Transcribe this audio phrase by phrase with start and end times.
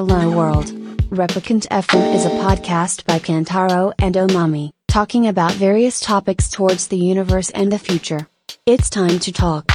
[0.00, 0.72] Hello World.
[1.10, 6.96] Replicant FM is a podcast by Kantaro and Omami, talking about various topics towards the
[6.96, 8.26] universe and the future.
[8.64, 9.66] It's time to talk.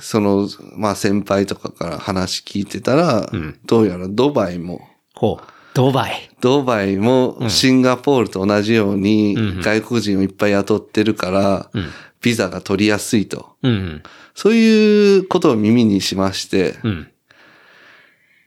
[0.00, 3.30] その、まあ先輩とかから話聞いてたら、
[3.66, 4.80] どうやらドバイも、
[5.14, 5.44] ほう。
[5.74, 6.28] ドバイ。
[6.40, 11.70] ドバイもシンガポールと同じように外国人をいっぱい雇ってるから、
[12.22, 13.56] ビザが取りやすいと。
[13.62, 14.02] うん。
[14.34, 17.08] そういうことを耳にしまして、うん。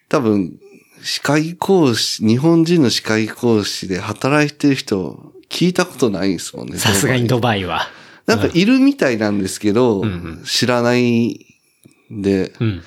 [0.10, 0.58] 多分、
[1.04, 6.78] 歯科医講師、日本人の歯科医講師で働いてる人、聞いたことないですもんね。
[6.78, 7.88] さすがにドバイは。
[8.26, 11.46] なんかいるみたいなんですけど、んうん知らない
[12.12, 12.82] んで、うん。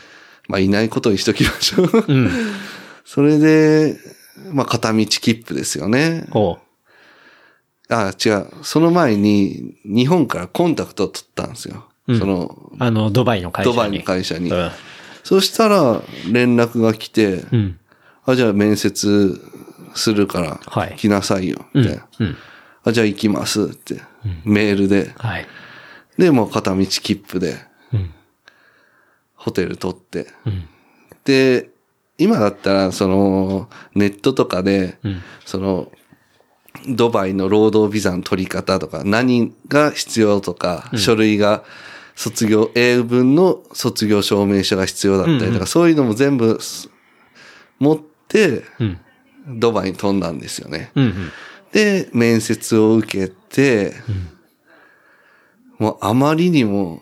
[0.49, 2.05] まあいないことにしときましょう。
[2.09, 2.31] うん。
[3.05, 3.97] それで、
[4.53, 6.27] まあ片道切符ですよね。
[7.89, 8.47] ほあ、違う。
[8.63, 11.87] その前に日本からコンタクトを取ったんですよ。
[12.07, 12.77] うんその、う。
[12.79, 13.77] あの、ドバイの会社に。
[13.77, 14.51] ドバイの会社に。
[14.51, 14.71] うん。
[15.25, 17.79] そしたら連絡が来て、うん。
[18.25, 19.41] あ、じゃあ面接
[19.95, 21.67] するからはい来なさいよ。
[21.75, 22.07] うんみたいな。
[22.21, 22.37] うん。
[22.85, 24.01] あ、じゃあ行きますって、
[24.45, 25.13] メールで。
[25.19, 25.47] はい。
[26.17, 27.57] で、もう片道切符で
[27.93, 28.11] うん。
[29.35, 30.27] ホテル取って。
[30.47, 30.69] うん。
[31.25, 31.71] で、
[32.19, 35.23] 今だったら、その、ネットとかで、うん。
[35.45, 35.93] その、
[36.87, 41.65] ドバイの労働ビザの取り方とか、何が必要とか、書類が、
[42.15, 46.91] 卒業、英文の卒業証明書が必要だったりとか、うんうんそういうのも全部す
[47.79, 48.99] 持って、うん。
[49.61, 50.91] ドバイに飛んだんですよね。
[50.95, 51.05] うん。
[51.05, 51.31] うん。
[51.73, 53.95] で、面接を受けて、
[55.79, 57.01] もうあまりにも、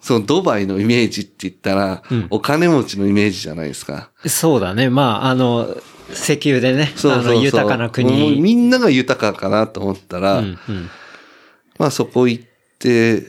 [0.00, 4.10] そのドバイのイメージって言ったら、うんお金持ちのイメージじゃないですか。
[4.26, 4.90] そうだね。
[4.90, 5.76] まあ、あの、
[6.12, 8.40] 石油でね、そうそう豊かな国。
[8.40, 10.58] みんなが豊かかなと思ったら、うん。
[10.68, 10.90] うん。
[11.78, 12.44] まあそこ行っ
[12.78, 13.24] て、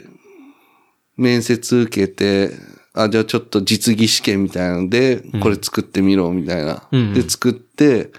[1.18, 2.52] 面接受けて、
[2.94, 6.84] あ、じゃあちょっと実技試験みたいなので、これ作ってみろ、みたいな。
[6.92, 8.12] うんで、作って、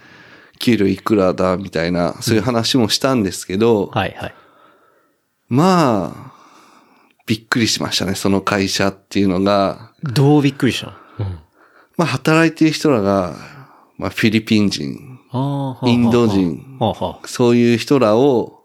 [0.59, 4.35] 給料いくらだ、みたいな、そういう話もしたんですけど、はいはい。
[5.49, 6.33] まあ、
[7.27, 9.93] びっくりしましたね、その会社っていうのが。
[10.03, 10.93] どうびっくりしたの？
[11.19, 11.39] うん。
[11.97, 13.37] まあ働いてる人らが、
[13.99, 15.19] まあフィリピン人、
[15.85, 16.79] インド人。
[17.27, 18.65] そういう人らを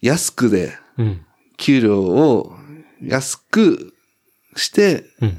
[0.00, 1.26] 安くで、うん。
[1.56, 2.52] 給料を
[3.02, 3.94] 安く
[4.56, 5.38] してうん。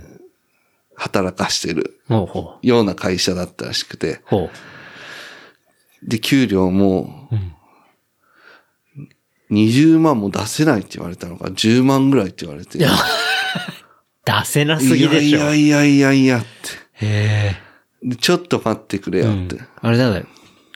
[0.96, 2.00] 働かしてる。
[2.62, 4.22] ような会社だったらしくて。
[4.26, 4.50] ほ
[6.04, 7.36] で、給料もう。
[7.36, 7.54] うん。
[9.52, 12.78] 20万も出せないって言われたのか、10万ぐらいって言われて。
[12.78, 12.90] いや、
[14.26, 15.40] 出せなすぎでしょ。
[15.40, 16.48] いやいやいやいやって。
[17.06, 17.73] へで
[18.20, 19.24] ちょっと待ってくれえ。
[19.24, 19.56] よって。
[19.56, 19.68] うん。
[19.82, 20.26] あれだね。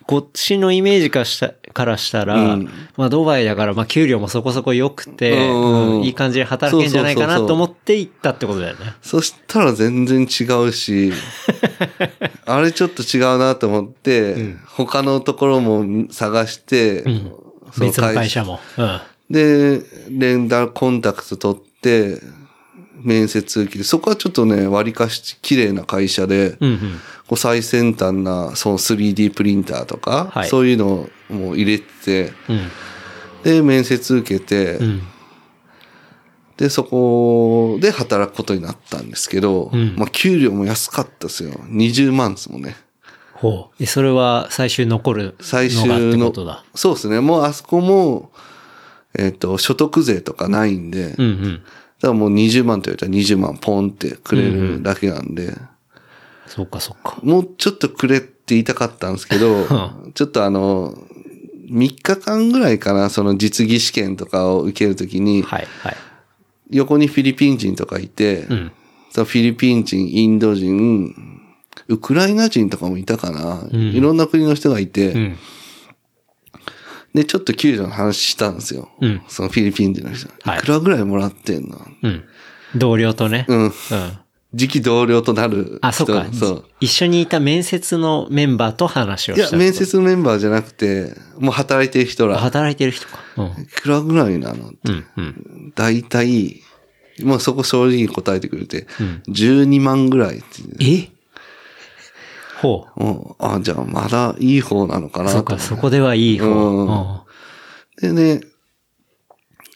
[0.07, 8.95] こっちのイメージからしたからしたら、うんまあドバイだから、まあ給料もそこそこ良くて、うんうんいい感じで働けんじゃないかなと思って行ったってことだよね。
[9.01, 11.11] そしたら全然違うし、
[12.45, 17.31] あれちょっと違うなと思って、うん他のところも探して、うん。
[17.73, 18.59] その別の会社も。
[18.77, 19.01] うん。
[19.29, 22.21] で、連絡コンタクト取って、
[23.01, 26.79] 面接受けて、そこはちょっとね、割かし綺麗な会社で、うんうん。
[27.27, 32.69] こう最先端な、その 3D プリンターとか、はいそういうのをもう入れて、うん。
[33.43, 35.01] で、面接受けて、うん。
[36.57, 41.51] で、そこで働くことになったんですけど、うんまあ、給料も安かったですよ。
[41.51, 42.75] 20万ですもんね。
[43.33, 43.79] ほう。
[43.79, 47.19] でそれは最終残る最終のがってのことだ。、そうですね。
[47.19, 48.31] もうあそこも、
[49.17, 51.63] えっ、と、所得税とかないんで、だかうん
[52.01, 52.09] うん。
[52.09, 55.53] らもう20万と言われたら20万ポンってくれるだけなんで、
[56.47, 57.19] そっかそっか。
[57.23, 59.67] もうちょっとくれって言いたかったんですけど、
[60.13, 60.93] ちょっとあの、
[61.69, 65.95] 3日間ぐらいかな、その実技試験とかを受けるときに、はいはい。
[66.71, 68.71] 横にフィリピン人とかいて、うん。
[69.13, 71.13] フィリピン人、インド人、
[71.87, 73.63] ウクライナ人とかもいたかな。
[73.65, 75.37] んいろんな国の人がいて、うん。
[77.17, 78.89] で、ちょっと給料の話したんですよ。
[79.01, 80.29] うんそのフィリピン人の人。
[80.43, 81.79] はいいくらぐらいもらってんの？
[82.03, 82.23] うん。
[82.75, 83.45] 同僚とね。
[83.47, 83.63] うん。
[83.63, 83.71] うん。
[84.55, 85.79] 次期同僚となる人。
[85.81, 86.27] あ、そっか。
[86.31, 86.65] そう。
[86.79, 89.77] 一緒にいた面接のメンバーと話をいや、したってこと。
[89.79, 92.37] 面接のメンバーじゃなくて、もう働いてる人ら。
[92.37, 93.17] 働いてる人か。
[93.37, 93.63] うん。
[93.63, 94.71] いくらぐらいなの？
[94.83, 95.05] うん。
[95.17, 95.73] うん。
[95.75, 96.61] 大体、
[97.23, 100.45] もうそこ正直に答えてくれて、うん12万ぐらいって。
[100.81, 101.09] え？
[102.61, 105.23] ほうんあ、じゃあまだいい方なのかう。
[105.25, 106.47] なとそっか、そこではいい方。
[106.47, 107.19] うんうん
[107.99, 108.41] でね、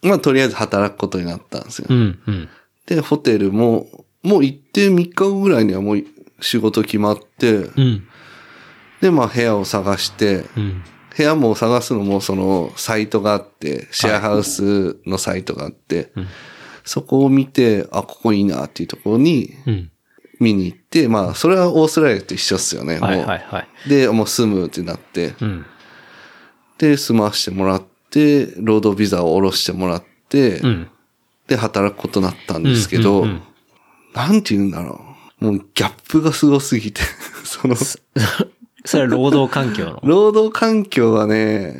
[0.03, 1.87] まあとりあえず働くことになったんですよ。
[1.89, 2.19] うん。
[2.25, 2.49] うん。
[2.85, 3.87] で、ホテルも、
[4.23, 6.03] もう行って3日後ぐらいにはもう
[6.39, 8.07] 仕事決まって、うん。
[9.01, 10.83] で、まあ部屋を探して、うん。
[11.15, 16.27] 部屋も探すのもそのサイトがあって、シェアハウスのサイトがあって、ん
[16.83, 19.90] そこを見て、あ、ここいいなっていうところにうん。
[20.41, 22.99] 見に行って、まあ、それはオーストラリアと一緒っすよね。
[22.99, 23.89] はいはいはい。
[23.89, 25.65] で、もう住むってなって、うん。
[26.77, 30.87] で、住ましてもらって、労働ビザを下ろしてもらって、うん。
[31.47, 33.41] で、働くことになったんですけど、うんうんうん
[34.13, 35.01] なんて言うんだろ
[35.39, 35.45] う。
[35.45, 37.01] もうギャップがすごすぎて、
[37.43, 37.75] その、
[38.85, 39.99] それは労働環境の？
[40.03, 41.75] 労働環境はね、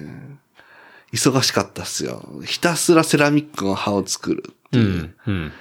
[1.14, 2.42] 忙しかったっすよ。
[2.46, 4.88] ひたすらセラミックの刃を作るってういう。
[4.88, 5.16] ん。
[5.28, 5.52] うん。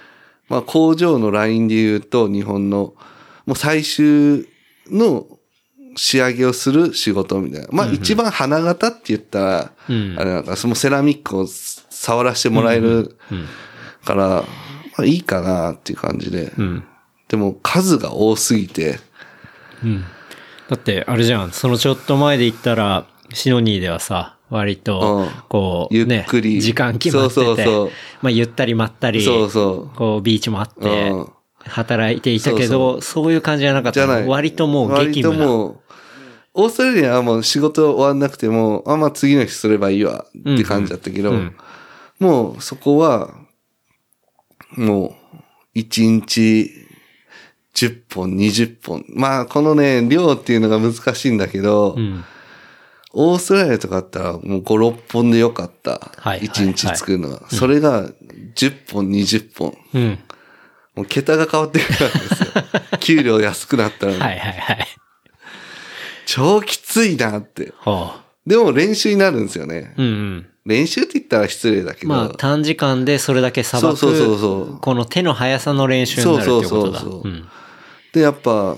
[0.51, 2.95] まあ工場のラインで言うと日本の
[3.47, 4.47] もう最終
[4.91, 5.27] の
[5.97, 7.69] 仕上げをする仕事みたいな。
[7.73, 13.47] まあ一番花形って言ったら、うんあれなんかそのセラミックを触らせてもらえるうん。
[14.05, 14.45] から、ま
[14.99, 16.53] あいいかなっていう感じで。
[16.57, 16.85] うん。
[17.29, 18.99] でも数が多すぎて、
[19.85, 20.05] うん。
[20.69, 21.53] だって、あれじゃん。
[21.53, 29.97] そのちょっと前で言ったら、シノニーではさ、割とうん、こう、ゆっくりね、時間決まってて、そうそうそうまあ、ゆったりまったり、そうそう。
[29.97, 34.07] こう、ビーチもあってうん、働いていたけど、そういう感じじゃなかったの。
[34.07, 34.29] じゃない。
[34.29, 35.45] 割ともう激務な。
[35.45, 35.81] 割ともう、
[36.53, 41.57] オーストラリアはもう仕事終わんなくても、あ、まあ次の日すればいいわって感じだったけど、うんうん
[42.21, 43.35] もうそこは、
[44.77, 45.17] も
[45.75, 46.71] う、1日
[47.75, 49.05] 10本、20本。
[49.09, 52.25] まあこのね、量っていうのが難しいんだけど、うん。
[53.13, 55.91] オーストラリアとかだったらもう5、6本でよかった。
[55.91, 57.49] はいはい1日作るのは。
[57.51, 58.09] それが
[58.55, 59.77] 10本、20本。
[59.95, 60.19] うん。
[60.95, 62.49] もう桁が変わってくるわけですよ。
[63.01, 64.87] 給料安くなったら、はいはいはい。
[66.27, 67.73] 超きついなって。
[67.79, 68.13] ほ
[68.47, 69.95] でも練習になるんですよね。
[69.97, 70.03] う。
[70.03, 70.47] うんうん。
[70.67, 72.09] 練習って言ったら失礼だけど。
[72.09, 76.69] まあ、短時間でそれだけさばく、そうそうそうそうこの手の速さの練習になるってことだ。
[76.69, 77.49] そうそうそうそううん。
[78.13, 78.77] で、やっぱ、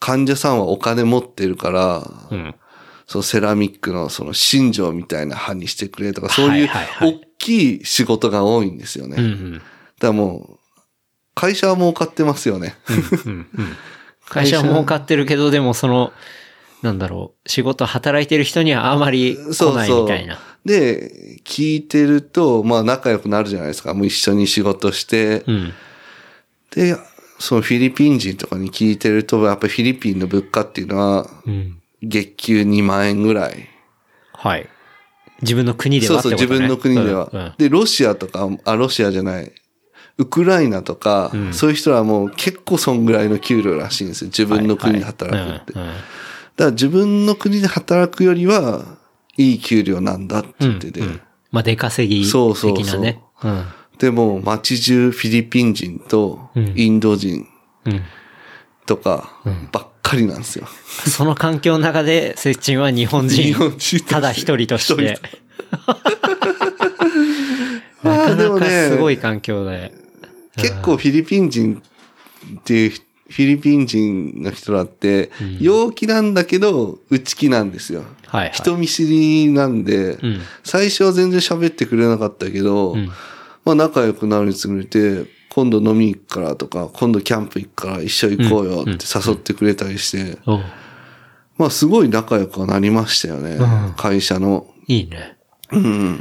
[0.00, 2.54] 患者さんはお金持ってるから、うん。
[3.06, 6.68] そのセラミックのその新庄みたいな歯にしてくれとか、そういう
[7.00, 9.16] 大きい仕事が多いんですよね。
[9.16, 9.22] だ
[9.60, 9.62] か
[10.00, 10.58] らもう、
[11.34, 12.76] 会社は儲かってますよね。
[13.26, 13.76] うんうん。
[14.28, 16.12] 会社は儲かってるけど、でもその、
[16.82, 20.38] なんだろう、仕事働いてる人にはあまり来ないみたいな。
[20.64, 23.92] で、聞いてると、まあ仲良くなるじゃないですか。
[23.92, 25.44] もう一緒に仕事して。
[25.46, 25.72] うん。
[26.70, 26.96] で、
[27.38, 31.78] そのフィリピン人とかに聞いてると、やっぱりフィリピンの物価っていうのは、うん。
[32.06, 33.68] 月給2万円ぐらい。
[34.32, 34.68] はい。
[35.42, 37.30] 自分の国ではそうそう、自分の国では。
[37.32, 39.52] うんうんで、ロシアとか、あ、ロシアじゃない。
[40.16, 44.26] ウクライナとか、んそういう人はもう結構そんぐらいの給料らしいんですよ。
[44.28, 45.72] 自分の国で働くって。
[45.72, 45.90] だか
[46.56, 48.84] ら自分の国で働くよりは、
[49.36, 51.00] いい給料なんだって言ってて。
[51.00, 51.20] うん
[51.50, 53.22] まあ、出稼ぎ的そうそうそうなね。
[53.44, 53.64] うん。
[53.98, 57.46] でも、街中フィリピン人とうんインド人
[57.84, 58.02] うん。
[58.86, 59.40] とか、
[59.72, 60.68] ばっかりなんですよ。
[61.08, 63.42] その環境の中で、セッチンは日本人。
[63.42, 65.18] 日本人ただ一人として。
[68.02, 69.92] まなかあでもなかねすごい環境で。
[70.56, 71.82] 結構フィリピン人
[72.60, 78.00] っていう、フィリピン人の人だって、陽気なんだけど、内気なんですよ。
[78.00, 78.50] はいはい。
[78.52, 83.06] 人見知りなんで、うん最初は全然喋ってくれなかったけど、ん
[83.64, 85.24] まあ仲良くなるにつれて、
[85.54, 90.38] 今度飲み行くからとか、今度キャンプ行くから一緒行こうよって誘ってくれたりして、
[91.56, 93.52] まあすごい仲良くはなりましたよね。
[93.52, 94.66] うん会社の。
[94.88, 95.36] いいね。
[95.70, 96.20] うん。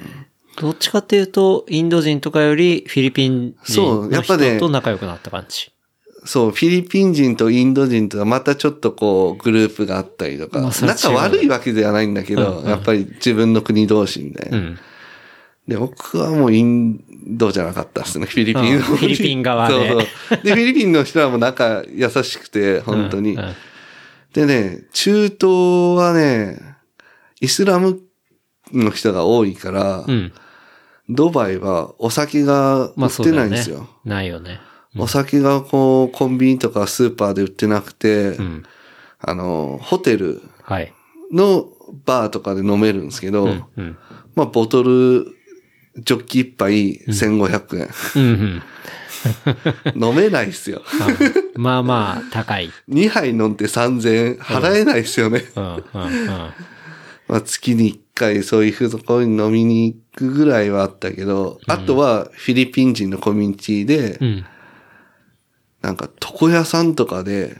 [0.57, 5.71] どっちかっていうと、インド人とかよりフィリピン人の人と仲良くなった感じ。
[6.25, 14.79] そう、フィリピン人とインド人とかまたちょっとこうグループがあったりとか、仲悪いわけではないんだけど、やっぱり自分の国同士みたいうな。
[15.67, 15.71] ん。
[15.71, 17.03] で、僕はもうイン
[17.37, 20.43] ドじゃなかったですね、フィリピンのうんフィリピン側でそうそう。
[20.43, 23.33] で、 フィリピンの人はもう仲優しくて、本当に。
[23.33, 23.53] うんうん
[24.33, 26.59] でね、中東はね、
[27.39, 28.01] イスラム
[28.71, 30.33] の人が多いから、うん。
[31.09, 33.87] ドバイはお酒が売まあってないんですよ。。
[34.05, 34.59] ないよね。
[34.97, 38.63] お酒がこう、コンビニとかスーパーで売ってなくて、うん。
[39.19, 40.93] あの、ホテルはい。
[41.31, 41.67] の
[42.05, 43.63] バーとかで飲めるんですけど、うん。
[43.77, 43.97] うん。
[44.35, 45.27] まあ、ボトル、
[45.97, 47.89] ジョッキ一杯1500円。
[48.15, 48.63] うんうん。
[49.95, 50.81] 飲めないっすよ。
[51.55, 52.71] まあまあ、高い。
[52.89, 55.43] 2杯飲んで3000円払えないっすよね。
[55.55, 64.45] まあ、月に1回そういうところに飲みに行くぐらいはあったけど、あとはフィリピン人のコミュニティで、うん。
[65.81, 67.57] なんか床屋さんとかで、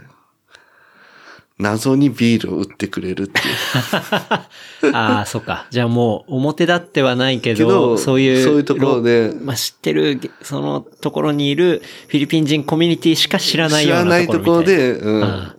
[1.59, 4.95] 謎にビールを売ってくれるっていう。
[4.95, 5.67] ああ、そっか。
[5.69, 15.23] じゃあもう、表立ってはないけど、そういう、そういうところでまあ、知ってる、そのところにいるフィリピン人コミュニティしか知らない知ようならないとところで、うん。
[15.23, 15.55] あ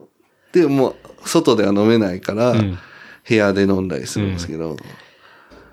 [0.52, 0.94] で、もう、
[1.28, 2.78] 外では飲めないから、ん
[3.26, 4.76] 部屋で飲んだりするんですけど、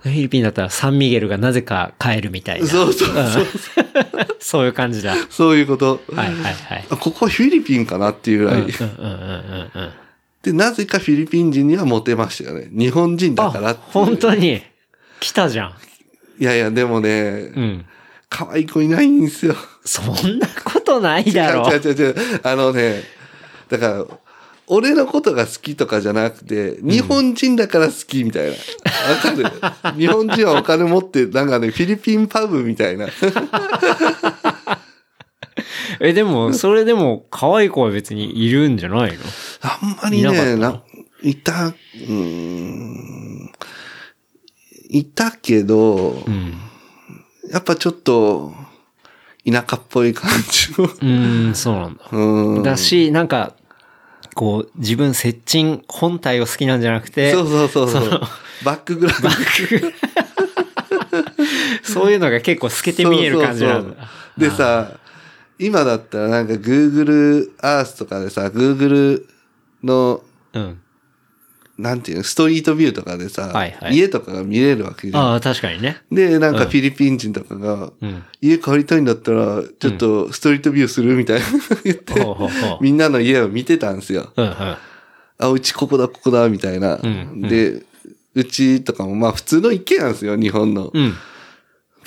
[0.02, 2.68] フィリピンだったらサンミゲルがなぜか帰るみたいな。
[2.68, 3.46] そうそうそう。
[4.40, 5.12] そういう感じだ。
[5.12, 6.02] はいそういうこと。
[6.14, 6.86] はいはい。
[6.90, 8.62] あここフィリピンかなっていうぐらい。
[8.62, 9.92] うんうんうんうんうん。
[10.42, 12.68] で、なぜかフィリピン人にはモテましたよね。
[12.72, 13.76] 日本人だから。
[13.76, 14.62] 本当に？
[15.20, 15.74] 来たじゃん。
[16.40, 17.86] いやいや、でもね、うん。
[18.28, 19.56] 可愛い子いないんですよ。
[19.86, 22.16] そんなことないだろ違う違う違う。
[22.44, 23.04] あのね、
[23.70, 24.06] だから、
[24.68, 28.52] 俺のことが好きとかじゃなくて、日本人だから好きみたいな。
[28.54, 28.58] わ
[29.22, 29.32] か
[29.92, 30.00] る？
[30.00, 33.08] 日本人はお金持って、なんかね、フィリピンパブみたいな。
[36.00, 39.24] え、でも、それでも、可愛い子は別にいるんじゃないの？
[39.62, 40.84] あんまりね、いた
[41.24, 43.52] いた、うーん、
[44.90, 46.54] いたけど、うん。
[47.52, 48.54] やっぱちょっと、
[49.46, 50.86] 田舎っぽい感じの。
[50.86, 52.04] うーん、そうなんだ。
[52.12, 52.64] うん。
[52.64, 53.56] だし、なんか、
[54.36, 58.22] こう、自分、接近本体を好きなんじゃなくて、そうそうそうそう。
[58.64, 59.30] バックグラウンド。
[61.84, 63.84] そういうのが結構透けて見える感じなんだ。
[63.84, 64.08] そうそうそう
[64.38, 64.92] でさ、
[65.62, 69.26] 今だったらなんか Google Earth とかでさ、Google
[69.84, 70.22] の、
[70.54, 70.82] うん。
[71.78, 75.24] なんていうの、ストリートビューとかでさ、はいはい家とかが見れるわけじゃん。
[75.24, 75.98] ああ、確かにね。
[76.12, 78.24] で、なんかフィリピン人とかが、うん。
[78.42, 81.46] 家借りたいんだったら、ちょっとストリートビューするみたいな
[81.84, 82.78] 言って、ほうほうほう。
[82.82, 84.32] みんなの家を見てたんですよ。
[84.36, 84.78] うんうん。
[85.38, 86.98] あ、うちここだ、ここだ、みたいな。
[86.98, 87.84] んうんで、
[88.34, 90.92] うちとかもまあ普通の一軒なんですよ、日本の。
[90.94, 91.14] うん。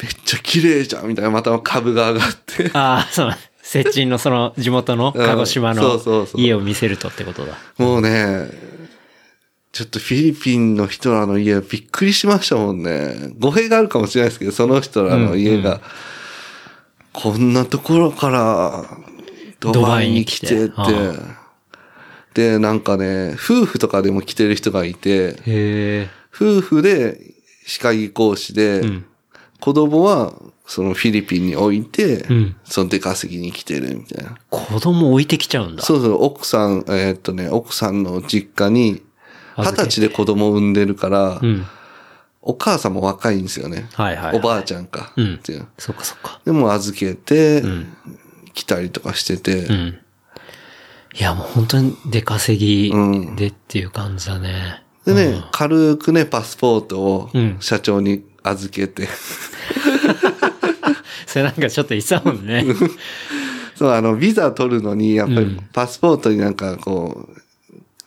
[0.03, 1.31] めっちゃ綺麗じゃん、みたいな。
[1.31, 2.71] また株が上がって。
[2.75, 3.37] ああ、そう。
[3.63, 7.57] 接近のその地元の鹿児島うんの家を見せるとってことだ。
[7.79, 8.49] もうね、
[9.73, 13.33] ちょっとフィリピンの人らの家びっくりしましたもんね。
[13.39, 15.81] 語弊があるかもしれないですけど、その人らの家が、
[17.13, 18.85] こんなところから
[19.61, 21.17] ドバイに来ててドバイに来
[22.35, 26.11] て、で、なんかね、夫婦とかでも来てる人がいて。
[26.35, 27.21] 夫婦で
[27.65, 29.05] 歯科技講師で、うん。
[29.65, 30.35] 子供は
[30.67, 34.37] そのフィリピンに置いて、うんその出稼ぎに来てるみたいな。
[34.51, 35.83] 子供置いてきちゃうんだ。
[35.83, 39.01] そうそう、奥さん、えーっとね、奥さんの実家に、
[39.57, 41.65] 二十歳で子供を産んでるから、うん。
[42.43, 43.89] お母さんも若いんですよね。
[43.95, 45.15] はいはいはいおばあちゃんか。
[45.17, 46.43] うんっていうそっかそっか。
[46.45, 47.97] でも預けて、ん
[48.53, 49.99] 来たりとかしてて、うん。
[51.19, 54.83] いや、もう本当に出稼ぎうんでっていう感じだね。
[55.07, 59.09] でね、軽くね、パスポートをうん社長に預けて、
[61.27, 62.65] それなんかちょっと言ってたもんね。
[63.75, 67.43] そう、あの、ビザ取るのに、やっぱりうんパスポートになんかこう、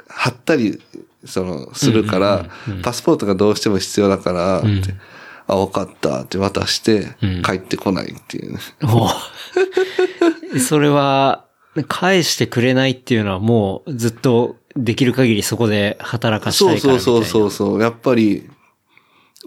[0.07, 0.79] 貼ったり、
[1.25, 2.45] その、するから、
[2.83, 4.81] パスポートがどうしても必要だから、って、ん
[5.47, 8.59] あ、分かったって渡してうん、帰ってこないっていうね。
[8.81, 9.09] も
[10.53, 10.59] う。
[10.59, 11.45] それは、
[11.87, 16.99] 返してくれないっていうのはもうずっとできる限りそこで働かしたいからみたいな。
[17.01, 17.81] そうそうそうそう。
[17.81, 18.49] やっぱり、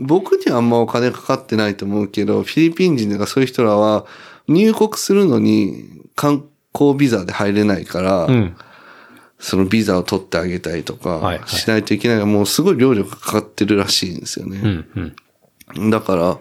[0.00, 4.06] 僕にはあんまお金かかってないと思うけど、フィリピン人とかそういう人らは、
[4.48, 5.84] 入国するのに
[6.16, 8.56] 観光ビザで入れないから、うん。
[9.38, 14.58] そのビザを取ってあげたりとはいはいかしないといけないから、もうすごい労力がかかってるらしいんですようね。
[14.58, 15.14] ん。
[15.76, 15.90] うん。
[15.90, 16.38] だから、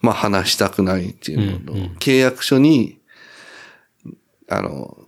[0.00, 2.98] まあ話したくないっていうのと、契約書に、
[4.48, 5.05] あの、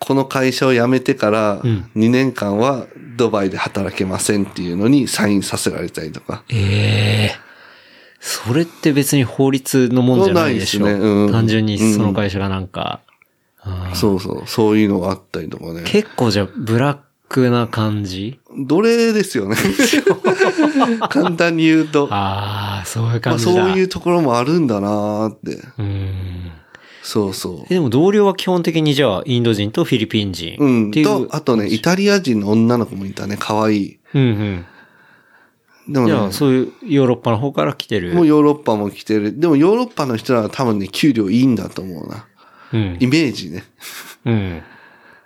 [0.00, 6.42] この会社を辞めてからん2年間はドバイで働けませんっていうのにサインさせられたりとか。
[6.48, 7.50] ええ
[8.22, 10.84] それって別に法律のもんじゃないでしょ。
[10.84, 13.00] ないですねうん単純にその会社がなんか、
[13.62, 15.82] あーそうそう、そういうのがあったりとかね。
[15.86, 16.98] 結構じゃあブラッ
[17.30, 18.38] クな感じ？
[18.66, 19.56] 奴隷ですよね。
[21.08, 22.08] 簡単に言うと。
[22.10, 23.52] ああ、そういうまあ、感じだ。
[23.52, 25.52] そういうところもあるんだなーって。
[25.52, 26.52] うーん。
[27.10, 27.74] そうそうえ。
[27.74, 30.90] でも同僚は基本的にじゃあインド人とフィリピン人うん。
[30.90, 31.06] っていう。
[31.06, 33.98] と、あとね、イタリア人の女の子もいたね、可愛い。
[34.14, 34.64] うん
[35.88, 36.06] でもうん。
[36.06, 38.14] じゃあね、そういうヨーロッパの方から来てる。
[38.14, 39.40] もうヨーロッパも来てる。
[39.40, 42.26] でもヨーロッパの人らは多分ね、給料いいんだと思うな。
[42.74, 42.96] うん。
[43.00, 43.64] イメージね。
[44.24, 44.62] うん。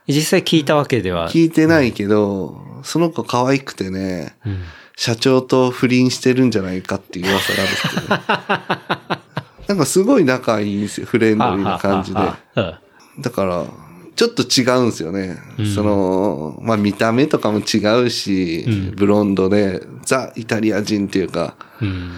[0.08, 1.28] 実際聞いたわけでは。
[1.28, 4.62] 聞いてないけど、その子可愛くてね、うん。
[4.96, 7.66] 社長と不倫してるんじゃないかっていう噂があ
[8.16, 9.20] るけど。
[9.68, 12.20] なんかすごい仲いいんですよ、フレンドリーな感じで。
[13.20, 13.64] だから、
[14.16, 15.38] ちょっと違うんですよね。
[15.74, 22.12] その、まあ見た目とかも違うし、ブロンドで、ザ・イタリア人っていうか、うん。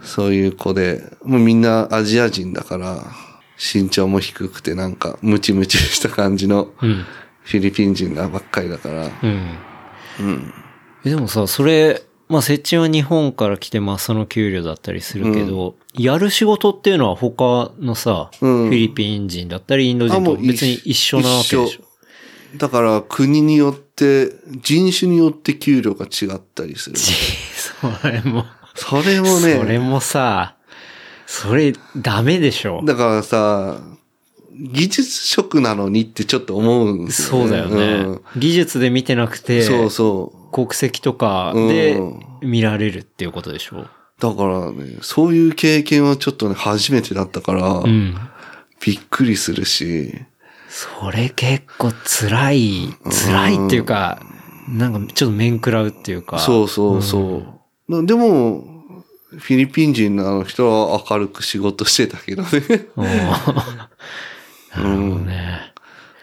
[0.00, 3.04] そういう子で、もうみんなアジア人だから、
[3.58, 7.04] 身長も低くてなんかムチムチした感じのうん。
[7.42, 10.52] フィリピン人がばっかりだから、うん。
[11.02, 21.84] でもさ、それ、まあ、設置は日本から来て、まあ、その給料だったりするけど、やる仕事っていうのは他のさ、うんフィリピン人だったり、インド人と別に一緒なわけでし一ょ。
[22.56, 24.30] だから国によって、
[24.62, 26.96] 人種によって給料が違ったりする。
[26.98, 28.44] それも。
[28.74, 30.54] それもそれね、もさ、
[31.26, 32.82] それダメでしょ。
[32.84, 33.80] だからさ、
[34.58, 37.48] 技術職なのにってちょっと思うんですよね。
[37.48, 37.68] そうだよ
[38.10, 38.20] ね。
[38.36, 40.52] 技術で見てなくて、そうそう。
[40.52, 43.86] 国籍とかでうん見られるっていうことでしょ？
[44.18, 48.16] だからね、そういう経験はちょっとね、初めてだったから、うん。
[48.80, 50.14] びっくりするし、
[50.68, 54.22] それ結構辛い、辛いっていうか、
[54.68, 56.38] なんかちょっと面食らうっていうか。
[56.38, 57.42] そうそうそ
[57.88, 57.92] う。
[57.92, 58.64] なでも、
[59.30, 62.48] フィリピン人のあの人は明るく仕事してたけどね。
[64.76, 65.26] うん。
[65.26, 65.72] ね。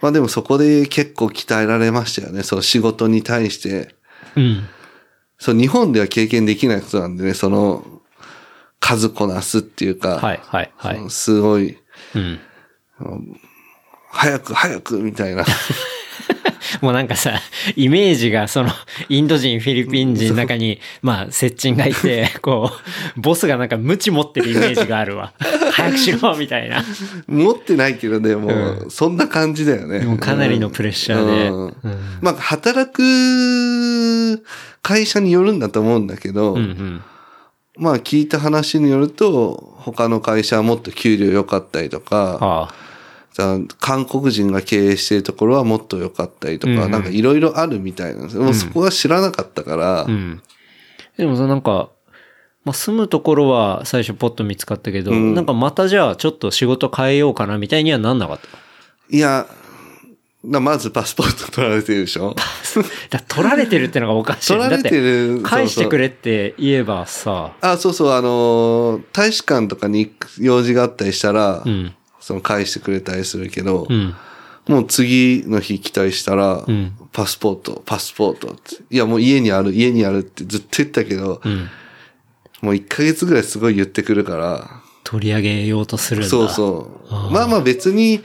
[0.02, 2.44] まあでもそこで結構鍛えられましたよね。
[2.44, 3.96] その仕事に対して。
[4.36, 4.68] うん。
[5.38, 7.84] そう、日本では経験できないことなんでね、その、
[8.80, 11.78] 数こなすっていうか、はい、はい、はいすごい、
[12.14, 12.40] うん。
[14.12, 15.44] 早く早くみたいな。
[16.82, 17.39] もうなんかさ、
[17.75, 18.70] イメージがその、
[19.10, 22.72] インド人、フィリピン人の中に、まあ、接近がいて、こ
[23.17, 25.34] う、ボスがなんか無知持ってるイメージがあるわ。
[25.72, 26.84] 早くしろみたいな。
[27.27, 30.00] 持ってないけどね、もう、うそんな感じだよね。
[30.00, 31.48] もうかなりのプレッシャーで。
[31.50, 31.75] うんうん
[32.22, 34.44] まあ、働く
[34.82, 37.01] 会社によるんだと思うんだけど、うんうん。
[37.77, 42.85] まあ、聞いた話によると、他の会社はもっと給料良かったりとか、あじゃあ
[43.80, 48.44] 韓国人が経営しているところはもっと良かったりとか、うんうんなんかいろいろあるみたいなんですよ。
[48.44, 50.04] もうそこは知らなかったから、あ。
[50.06, 50.42] うん。
[51.18, 51.89] でもさ、なんか、
[52.63, 58.48] まあ、住むところは最初ポッと見つかったけど、うんなんかまたじゃあちょっと仕事変えようかなみたいにはなんなかった？
[59.15, 59.46] いや、
[60.44, 62.36] なまずパスポート取られてるでしょ？
[63.12, 64.48] だ取られてるってのがおかしい。
[64.48, 65.38] 取られてる。
[65.39, 66.04] て返してくれ。
[66.04, 71.94] れって言えばさ、あ、そうそう、あのー大使館とかに用事があったりしたら、うん。
[72.25, 74.15] その返してくれたりするけど、うん。
[74.67, 78.84] もう次の日来たりしたら、うんパスポート、パスポートって。
[78.89, 81.70] いや、もう家にある、家にあるってずっと言ったけど、うん。
[82.62, 86.29] もう1ヶ月ぐらいすごい言ってくるから、取り上げようとするんだ。
[86.29, 87.27] そうそうあ。
[87.29, 88.22] ーまあまあ別に、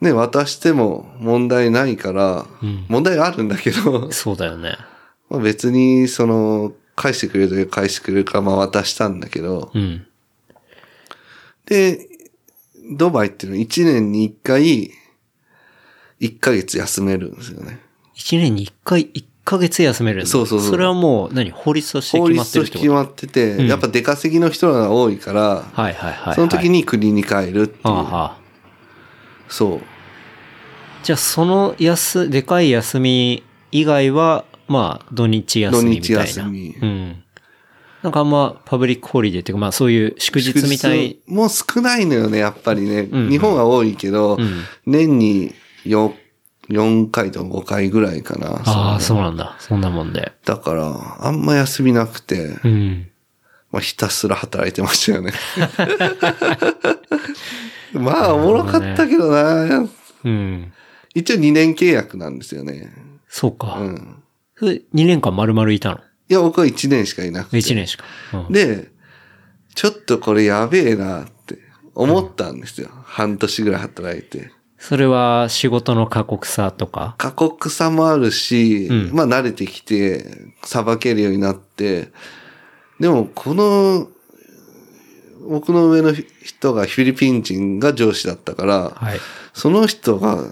[0.00, 4.76] ね、渡しても問題ないから、うん問題あるんだけど、そうだよね。
[5.28, 10.06] まあ別に、その、返してくれるときは返してくれるから、まあ渡したんだけど、うん。
[11.66, 12.09] で、
[12.90, 14.90] ドバイっていうのは1年に1回、
[16.20, 17.80] 1ヶ月休めるんですよね。
[18.14, 22.78] 一年に一回、一ヶ月休めるそうそうそうそれはもう何、法律として法決まっ律てるってこと？
[22.78, 26.34] と決まってて、うんやっぱ出稼ぎの人が多いから、はいはいはい、はい。
[26.34, 27.88] その時に国に帰るっていう。
[27.88, 28.36] はあはあ。
[29.48, 29.80] そう。
[31.02, 36.24] じゃあその休、でかい休み以外は、まあ土日休みみたいな。
[36.24, 37.24] 土日休みうん。
[38.02, 41.18] なんかあんま public holiday っていうか、まあそういう祝日みたい。
[41.26, 43.02] もう少ないのよね、やっぱりね。
[43.02, 46.12] ん日本は多いけど、うん年に 4,
[46.70, 48.62] 4回と5回ぐらいかな。
[48.64, 49.56] ああ、そうなんだ。
[49.58, 50.32] そんなもんで。
[50.44, 53.06] だから、あんま休みなくて、うん。
[53.72, 55.32] まあ、ひたすら働いてましたよね。
[57.92, 59.88] まあ、おもろかったけどな。
[60.24, 60.72] うん。
[61.14, 62.90] 一応2年契約なんですよね。
[63.28, 63.78] そうか。
[63.80, 64.22] うん。
[64.56, 66.00] それ2年間丸々いたの？
[66.30, 67.56] いや、僕は1年しかいなくて。
[67.58, 68.04] ?1 年しか。
[68.32, 68.88] うんで、
[69.74, 71.58] ちょっとこれやべえなって
[71.94, 72.88] 思ったんですよ。
[73.04, 74.52] 半年ぐらい働いて。
[74.78, 77.14] それは仕事の過酷さとか？
[77.18, 82.08] 過酷さもあるし、うんまあ慣れてきて、さばけるようになって、
[82.98, 84.08] でもこの、
[85.48, 89.20] 僕の上の人がフィリピン人が上司だったから、はい。
[89.52, 90.44] その人が、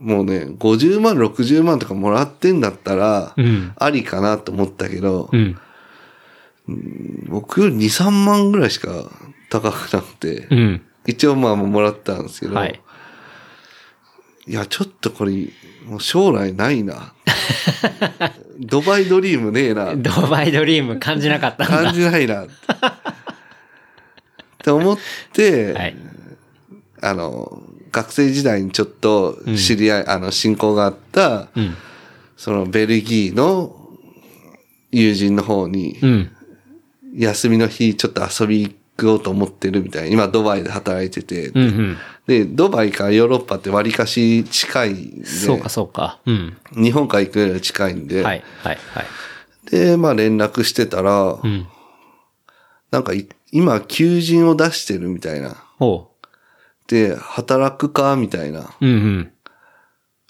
[0.00, 3.72] もうね、50万、60万とかもらってんだったらう、ん。
[3.76, 5.56] ありかなと思ったけどう、ん。
[7.28, 9.10] 僕より2、3万ぐらいしか
[9.50, 10.82] 高くなくて、うん。
[11.06, 12.80] 一応まあもらったんですけど、はい。
[14.46, 15.32] いや、ちょっとこれ、
[15.86, 17.12] もう将来ないな。
[18.58, 19.94] ドバイドリームねえな。
[19.96, 21.84] ドバイドリーム感じなかったんだ。
[21.84, 22.44] 感じないな。
[22.44, 22.48] っ
[24.62, 24.98] て思っ
[25.32, 25.96] て、はい。
[27.02, 31.74] あの、学生時代にちょっと知り合い、あの、親交があった、うん。
[32.36, 33.76] そのベルギーの
[34.90, 36.30] 友人の方に、うん。
[37.16, 40.08] 休みの日ちょっと遊び行こうと思ってるみたいな。
[40.08, 41.48] 今ドバイで働いてて。
[41.48, 41.96] うんうん。
[42.26, 46.20] で、ドバイからヨーロッパって割かし近いんで、そうかそうか。
[46.26, 46.56] うん。
[46.72, 48.44] 日本から行くより近いんで、はい。
[48.62, 48.78] はい。
[48.94, 49.06] はい。
[49.70, 51.66] で、まあ連絡してたら、うん。
[52.90, 55.56] なんかい今求人を出してるみたいな。
[55.78, 56.06] おう。
[56.90, 58.74] で、働くかみたいな。
[58.80, 59.32] うんうん。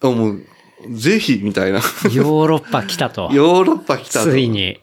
[0.03, 0.46] あもう、
[0.90, 1.79] ぜひみたいな。
[2.12, 3.31] ヨーロッパ来たと。
[3.35, 4.31] ヨーロッパ来たと。
[4.31, 4.79] ついに。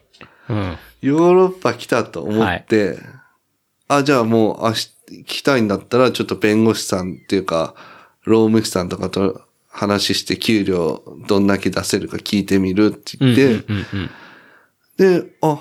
[0.48, 0.76] うん。
[1.02, 2.98] ヨーロッパ来たと思って、
[3.86, 7.76] あ、じゃあもう明日来たいんだったら、ちょっと弁護士さんっていうか、
[8.24, 13.34] 労務士さんとかと話して給料どんだけ出せるか聞いてみるってうん。
[13.36, 13.62] 言っ
[14.96, 15.20] て。
[15.20, 15.60] で、あ、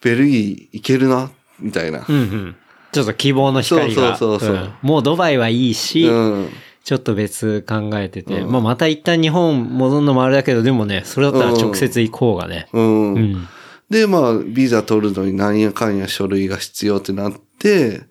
[0.00, 2.04] ベルギー行けるな、みたいな。
[2.08, 2.56] うんうん。
[2.96, 4.16] ちょっと希望の光が。
[4.16, 6.48] そうそうそうそうんもうドバイはいいし、うん。
[6.82, 12.68] ちょっと別考えてて、うんまあまた一旦日本戻るのもあれだけど、でもね、それだったら直接行こうがね。
[12.72, 13.14] うん。
[13.14, 13.48] うん。
[13.90, 18.04] で、まあ、ビザ取るのに何やかんや書類が必要ってなって、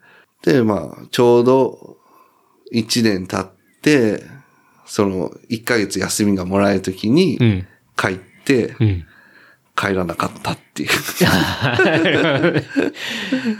[0.44, 1.98] で、まあ、ちょうど
[2.74, 4.24] 1年経って、
[4.86, 7.68] その1ヶ月休みがもらえるときにうん。
[7.98, 9.06] 帰ってうん。
[9.76, 10.90] 帰らなかったっていう。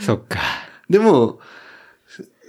[0.00, 0.65] そっか。
[0.88, 1.40] でも、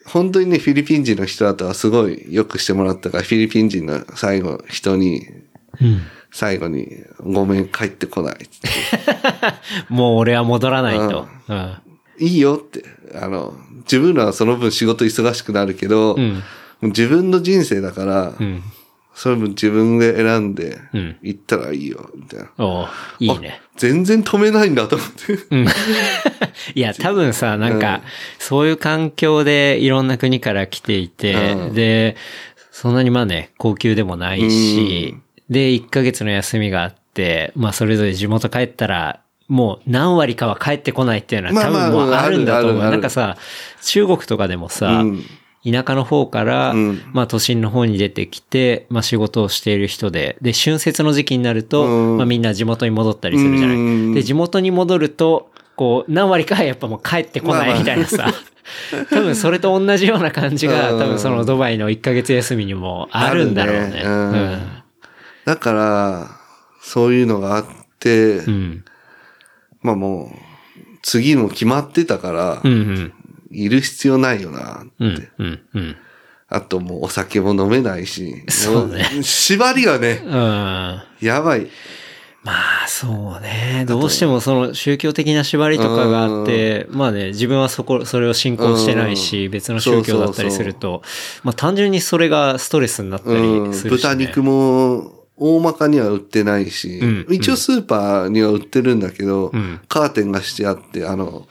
[0.05, 5.27] 本当にね、フィリピン人の人だとはすごいよくしてもらったから、フィリピン人の最後、人に、
[5.81, 6.01] うん。
[6.31, 6.87] 最後に、
[7.19, 8.37] ごめん、帰ってこない。
[9.89, 11.27] もう俺は戻らないと。
[11.47, 11.77] うん。
[12.19, 12.83] いいよって。
[13.15, 16.43] あの、自分らはその分仕事忙しくなるけど、うん。
[16.81, 18.63] 自分の人生だから、うん。
[19.13, 22.49] それも自分で選んでうん、行ったらいいよ、みたいな。
[22.59, 22.87] おう
[23.19, 23.61] いいね。
[23.77, 25.33] あ全然止めないんだと思って。
[25.51, 25.67] うん。
[26.75, 28.01] いや、 多分さ、なんか、
[28.39, 32.15] そういう環境でいろんな国から来ていて、うんで、
[32.71, 35.15] そんなにまあね、高級でもないし、
[35.49, 42.81] で、1ヶ月の休みがあって、まあそれぞれ地元帰ったら、もう何割かは帰ってこないっていうのは多分もうあるんだと思う。
[42.83, 43.37] なんかさ、
[43.83, 45.25] 中国とかでもさ、うん
[45.69, 53.75] 田舎の方から、うんまあ都心の方に出てきて、まあ仕事をしている人で、で、春節の時期になると、うんまあみんな地元に戻ったりするじゃない。
[53.75, 58.33] うんで、地元に戻ると、こう、何割かは やっぱもう帰ってこないみたいなさ。
[59.09, 63.89] 多分それと同じような感じが、うん多分そのドバイの1ヶ月休みにもあるんだろうね。
[63.91, 64.59] ねうん
[65.45, 66.27] だから、
[66.81, 67.65] そういうのがあっ
[67.99, 68.41] て。
[69.81, 70.47] まあもう、
[71.01, 73.13] 次も決まってたから、うんうん。
[73.51, 74.91] いる必要ないよなって。
[74.99, 75.29] うん。
[75.37, 75.59] うん。
[75.73, 75.95] うん。
[76.49, 78.43] あともうお酒も飲めないし。
[78.47, 80.31] そうねも縛りがね、うん。
[80.31, 81.67] まやばい。
[82.49, 83.83] あ、そうね。
[83.87, 91.01] どうしてもその宗教的な縛りとかがあって、まあね、自分はそこ、それを信仰してないし、うん別の宗教だったりすると、
[91.43, 94.09] まあ単純にそれがストレスになったりうんするし、ね。
[94.09, 101.47] 豚肉も大まかには売ってないし、うん一応スーパーには売ってるんだけど、うんカーテンがしてあって、あの、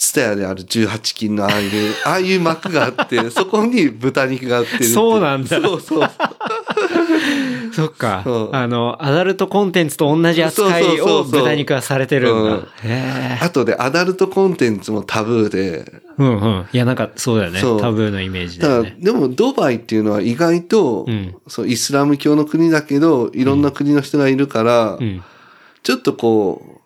[0.00, 1.70] ツタヤである18金のああいう、
[2.06, 6.08] ああいう幕があって、そこに豚肉が売ってそうなんだそうそう。
[7.70, 8.56] そっかそう。
[8.56, 12.52] あの、アダルトコンテンツと同じ扱いをそうそうそうそう豚肉はされてるんだ。
[12.54, 13.38] うんへえ。
[13.42, 16.66] あとでアダルトコンテンツもタブーで、うんうん。
[16.72, 17.60] いや、なんかそうだよね。
[17.60, 19.04] そうタブーのイメージだだから、よね。
[19.04, 25.22] でもドバイっていうのは意外と、うんそうイスラム教の国だけど、いろんな国の人がいるから、うん。
[25.82, 26.79] ちょっとこう、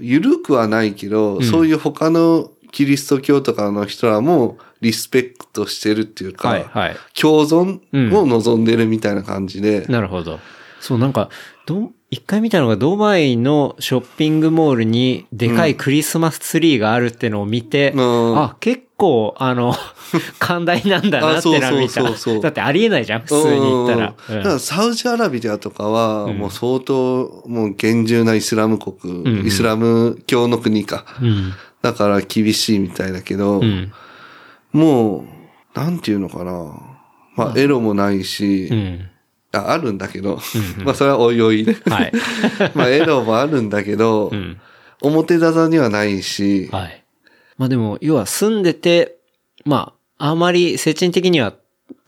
[0.00, 6.96] ゆるくはないけど、んそういう他のキリスト教とかの人らもリスペクトしてるっていうか、はいはい。
[7.20, 7.80] 共存
[8.16, 10.38] を望んでるみたいな感じで、なるほど。
[10.80, 11.28] そう、なんか、
[11.66, 19.74] ど、一回見たのがドバイのショッピングモールにでかいクリスマスツリーがあるってのを見て、うんあ、結構、あの、
[20.38, 24.14] 寛大なんだなってのは見たあそうそうそうそうだってありえないじゃん、普通に言ったら。
[24.28, 31.04] うんだからサウジアラビアとかは、もう相当、もう厳重なイスラム国、んうんイスラム教の国か。
[31.22, 31.52] うん。
[31.82, 33.90] だから厳しいみたいだけど、うん。
[34.72, 35.24] も
[35.74, 36.74] う、なんていうのかな。
[37.36, 39.06] まあ、エロもないし、うん。
[39.52, 40.38] ああるんだけど、
[40.84, 41.76] まあ、それはおいおいね。
[41.88, 42.12] はい。
[42.74, 44.58] まあ、エロもあるんだけど、うん。
[45.02, 47.02] 表沙汰にはないし、はい。
[47.60, 49.18] まあでも、要は住んでて、
[49.66, 51.52] まあ、あまり、精神的には、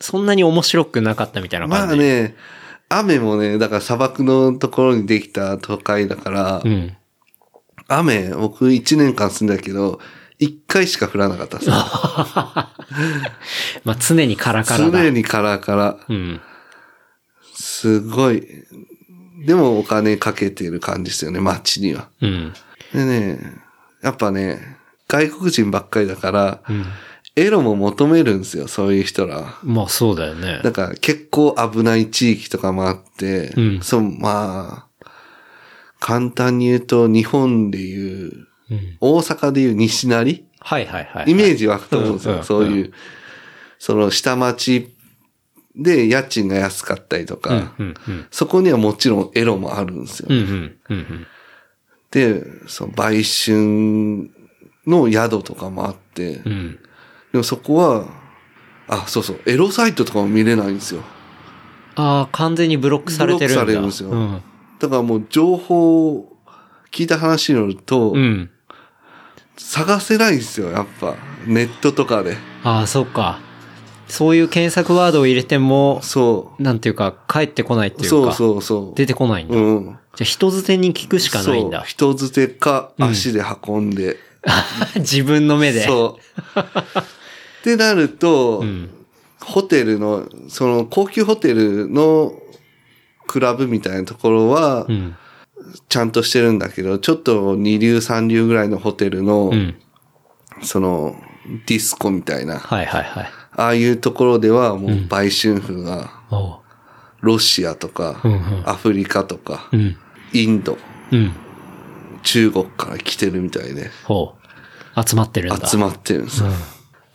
[0.01, 1.95] そんなに面白くなかったみたいなま感じ。
[1.97, 2.35] あね、
[2.89, 6.97] 雨もね、だから砂漠のところにできた都会だから、うん。
[7.87, 10.01] 雨、僕1年間住んだけど、
[10.41, 11.69] 1回しか降らなかったです。
[11.71, 12.73] ま
[13.85, 15.03] あ常にカラカラだ。
[15.03, 15.99] 常にカラカラ。
[16.09, 16.41] うん。
[17.53, 18.43] すごい。
[19.45, 22.09] でもお金かけてる感じですよね、街には。
[22.23, 22.55] うん。
[22.95, 23.39] でね、
[24.01, 24.81] やっぱね、
[25.13, 26.87] 外国人ばっかりだから、うん。
[27.37, 29.59] エロも求めるんですよ、そういう人らは。
[29.63, 30.61] まあそうだよね。
[30.63, 35.07] だから結構危ない地域とかもあって、うんそう、まあ、
[35.99, 38.97] 簡単に言うと日本でいう、うん。
[39.01, 40.45] 大阪でいう西成？
[40.61, 41.31] はいはいはい。
[41.31, 42.43] イメージ湧くと思うんですよ。
[42.43, 42.93] そういう、
[43.79, 44.95] その下町
[45.75, 48.27] で家賃が安かったりとか、うんうんうん。
[48.31, 50.29] そこにはもちろんエロもあるんですよ。
[52.11, 54.31] で、その売春
[54.87, 56.79] の宿とかもあって、うん。
[57.33, 58.07] でもそこは、
[58.89, 61.03] あ、そうそう、エロサイトとかも見れないんですよ。
[61.95, 63.65] ああ、完全にブロックされてるんだ。
[63.65, 64.43] ブロックされるんですようん。
[64.79, 66.37] だからもう情報を
[66.91, 68.51] 聞いた話によると、うん。
[69.57, 71.15] 探せないんですよ、やっぱ。
[71.47, 72.37] ネットとかで。
[72.65, 73.41] ああ、そっか。
[74.09, 78.05] そういう検索ワードを入れても、そなんていうか、返ってこないってう。
[78.05, 78.95] いうか、そうそうそう。
[78.97, 79.57] 出てこないんだ。
[79.57, 79.85] うん。
[79.87, 81.87] じゃあ人づてに聞くしかないんだそう。。
[81.87, 84.19] 人づてか足で運んで。
[84.97, 85.87] 自分の目で。
[85.87, 86.19] そ
[86.57, 86.61] う。
[86.61, 88.91] ってなると、うん。
[89.41, 92.33] ホテルの、その高級ホテルの
[93.27, 95.17] クラブみたいなところはう、ん。
[95.89, 99.75] ちゃんとしてるんだけど、ちょっと二流三流ぐらいのホテルの、うん。
[100.63, 101.17] その、
[101.67, 103.31] ディスコみたいな、はいはいはい。
[103.55, 106.11] ああいうところではもう売春婦が、
[107.21, 108.23] ロシアとか、
[108.65, 109.97] アフリカとか、うん。
[110.33, 110.79] インド、
[111.11, 111.33] うん。
[112.23, 114.35] 中国から来てるみたいで、ほ
[114.97, 115.03] う。
[115.09, 115.69] 集まってるんだ。
[115.69, 116.49] 集まってるんですよ。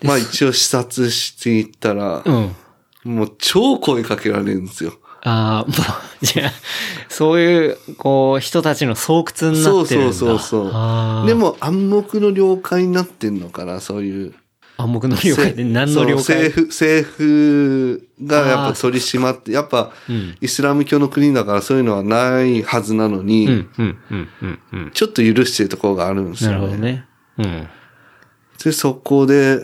[0.04, 2.56] まあ一応視察していったら、うん。
[3.04, 4.94] もう超声かけられるんですよ。
[5.24, 5.74] ああ、も
[6.22, 6.52] う、じゃあ、
[7.10, 10.14] そういう、こう、人たちの巣窟になそうってるんだ。
[10.14, 10.72] そうそうそう。
[10.74, 14.34] あーで、も暗黙の了解になってんのかな、そういう。
[14.78, 16.50] 暗黙の了解で何の了解？
[16.50, 24.92] 政府、政府がやっぱ取り締まって、やっぱうん、イスラム教の国だからそういうのはないはずなのに、うん、うん、うん、うん、うん。
[24.92, 26.64] ちょっと許してるところがあるんですよ、なね。
[26.64, 27.06] るほどね。
[27.38, 27.68] うん。
[28.64, 29.60] で、そこで、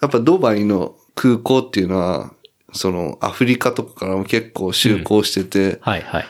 [0.00, 2.32] やっぱドバイの空港っていうのは、
[2.72, 6.26] そのアフリカとかからも結構就航してて、はいはい。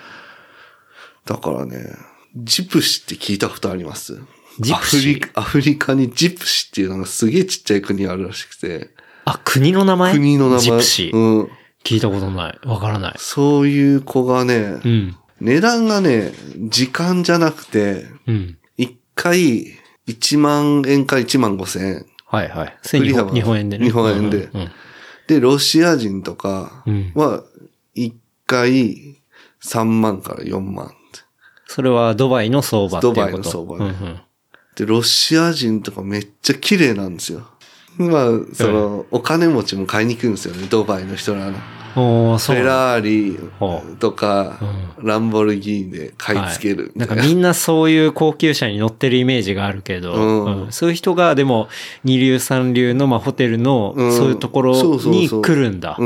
[1.26, 1.96] だからね、
[2.34, 4.20] ジプシって聞いたことあります？
[4.61, 8.90] ジプシアフリカ、アフリカにジプシっていうのがすげえちっちゃい国あるらしくて、
[9.25, 10.12] あ、国の名前？
[10.12, 10.61] 国の名前。
[10.61, 11.16] ジプシー。
[11.16, 11.51] うん。
[11.83, 12.59] 聞いたことない。
[12.66, 13.14] わからない。
[13.18, 15.16] そういう子がね、うん。
[15.40, 16.33] 値段がね、
[16.68, 18.59] 時間じゃなくて、うん。
[18.77, 19.66] 一回
[20.07, 22.07] 1万円か1万5千円。
[22.27, 22.77] はいはい。
[22.83, 23.85] 日本日本円でね。
[23.87, 24.70] 日本円でうんうん
[25.27, 27.44] で、ロシア人とかうんは、
[27.94, 28.14] 一
[28.46, 29.16] 回
[29.62, 30.92] 3万から4万。
[31.66, 34.20] それはドバイの相場ドバイの相場ねうんうん
[34.80, 37.42] で、ロシア人とかめっちゃ綺麗なんですよ。
[37.98, 41.58] まあ、その、お金持ちも買いに行くんですよね、ドバイの人らの。
[42.38, 42.56] そう。
[42.56, 44.58] フェラーリほとか、
[45.02, 46.98] ランボルギーニで買い付けるはい。
[46.98, 47.08] なん。
[47.08, 50.64] かみんなそういう高級車に乗ってるイメージがあるけど、うん。
[50.64, 50.72] うん。
[50.72, 51.68] そういう人がでも
[52.04, 54.12] 二流三流のまあホテルのうん。
[54.16, 55.98] そういうところに来るんだ。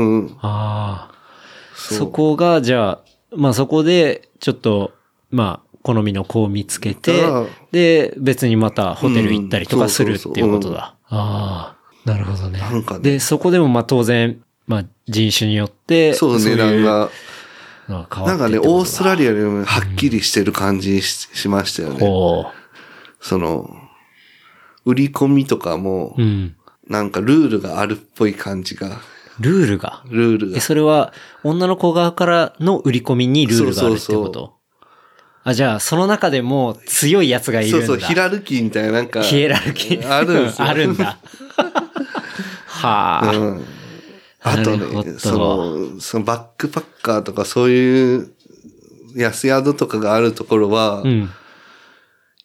[1.75, 2.99] そこがじゃあ、
[3.35, 4.91] まあそこでちょっと、
[5.31, 7.23] まあ好みの子を見つけて
[7.71, 10.95] で、別にまたホテル行ったりとかするっていうことうんだ。
[11.09, 12.09] ああ。
[12.09, 12.59] なるほどね。
[12.59, 17.09] なんかねで、そこでもまあ当然、まあ人種によって、そう、値段が。
[17.87, 21.99] なんかね、オーストラリアよりもはっきりしてる感じししましたよね。
[21.99, 22.45] ほ
[23.19, 23.69] その、
[24.85, 26.21] 売り込みとかもう。
[26.21, 26.55] う、ん。
[26.87, 28.99] なんかルールがあるっぽい感じが。
[29.39, 30.03] ルールが？
[30.07, 30.61] え、ルールが。
[30.61, 34.54] それは、女の子側からの売り込みにルールがあるってこと？
[35.47, 37.85] あ、じゃあ、その中でも強いやつがいるんだ。
[37.85, 39.21] そうそう、ヒラルキーみたいななんか。
[39.21, 40.11] ヒエラルキー。
[40.11, 41.19] あるんですよ あるんだ。
[42.65, 43.31] はあ。
[43.31, 43.65] うん。
[44.41, 48.31] あとね、その、そのバックパッカーとかそういう
[49.15, 51.29] 安宿とかがあるところは、うん。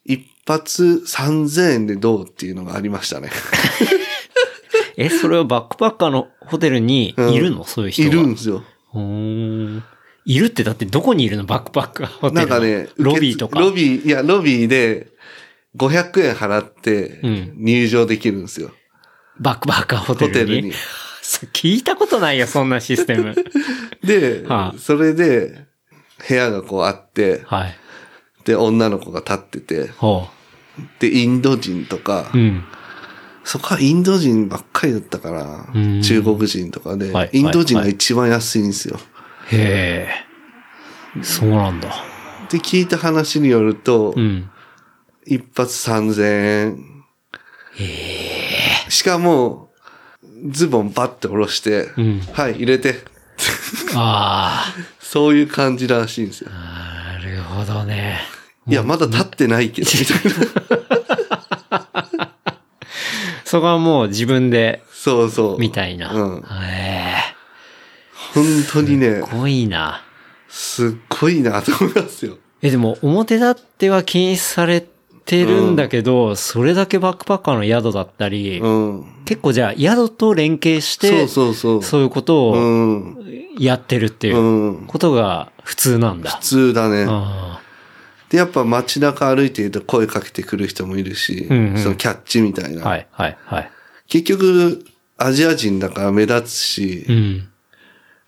[0.04, 3.30] 一発3000円でどうっていうのがありましたね。
[4.98, 8.08] え、それはバックパッカーのホテルにいるの、そういう人が。
[8.08, 8.62] いるんですよ。
[10.24, 11.44] いるってだってどこにいるの？
[11.44, 12.46] バックパッカーホテルの。
[12.46, 13.60] なんかね、ロビーとか。
[13.60, 15.08] ロビー、いや、ロビーで
[15.76, 18.70] 500円払ってうん入場できるんですよ。
[19.38, 20.32] バックパッカーホテルに？
[20.32, 20.72] ホテルに。
[21.52, 23.34] 聞いたことないよ、そんなシステム。
[24.02, 25.66] で、はあそれで
[26.28, 27.76] 部屋がこうあって、はい。
[28.44, 30.28] で、女の子が立ってて、ほ
[30.98, 32.38] で、インド人とか、う。
[32.38, 32.64] うん。
[33.44, 38.98] そこはインド人ばっかりだったからうん、中国人とかで、はいインド人が一番安いんですよ。
[39.52, 40.08] へ
[41.16, 41.22] え。
[41.22, 41.88] そうなんだ。
[42.50, 44.50] で、聞いた話によると、うん。
[45.26, 46.90] 一発3000円。
[48.88, 49.70] しかも、
[50.48, 53.04] ズボンバッて下ろして、うんはい、入れて。
[53.94, 56.50] あ そういう感じらしいんですよ。
[56.52, 57.00] あ。
[57.10, 58.20] なるほどね。
[58.66, 60.18] いや、まだ立ってないけど、みたい
[61.70, 62.34] な。
[63.44, 65.58] そこはもう自分で、そうそう。
[65.58, 66.12] みたいな。
[66.12, 66.44] うん。
[66.62, 67.19] へ
[68.34, 70.02] 本当にねえ。、すごいな。
[70.48, 70.90] すっ
[71.20, 72.36] ごいなと思いますよ。
[72.62, 74.84] え、でも、表立っては禁止され
[75.24, 79.04] てるんだけど、それだけバックパッカーの宿だったり、うん。
[79.24, 81.82] 結構じゃあ宿と連携して、そうそうそう。
[81.82, 82.56] そういうことう。
[82.56, 83.14] を
[83.58, 86.40] やってるっていううんことが普通なんだ普。
[86.40, 87.06] 通だね。
[87.08, 87.60] あ
[88.28, 92.84] で、やっぱ街中歩いていると声かけてくる人もいるし、うんうんそのキャッチみたいな。
[92.84, 93.70] あはい、はい、はい。
[94.08, 94.84] 結局、
[95.16, 97.48] アジア人だから目立つし、うん。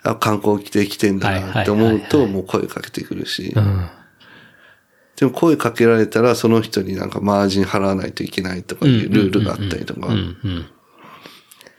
[0.05, 3.89] あ観光来て来てんだなって思うと、もう声かけてくるし、うん。
[5.17, 10.67] でも声かけられたら、その人になんかマージン払わないといけないとかいうルールがあったりとかう、ん、うん。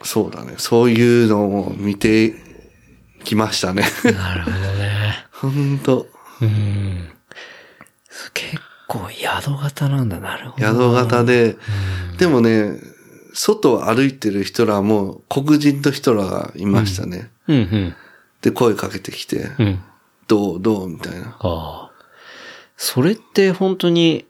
[0.03, 0.55] そうだね。
[0.57, 2.33] そういうのを見て
[3.25, 3.83] きましたね。
[4.05, 5.25] なるほどね。
[5.31, 6.07] ほんと。
[6.41, 7.09] うん。
[8.33, 10.65] 結構宿型なんだ、なるほど。
[10.65, 11.57] 宿型で、
[12.17, 12.79] でもね、
[13.33, 17.29] 外を歩いてる人らも黒人の人らがいましたね。
[17.47, 17.95] うんうん。
[18.43, 19.79] で、声かけてきて、うん。
[20.27, 21.35] どうどうみたいな。
[21.39, 21.91] ああ。
[22.77, 24.25] それって本当に、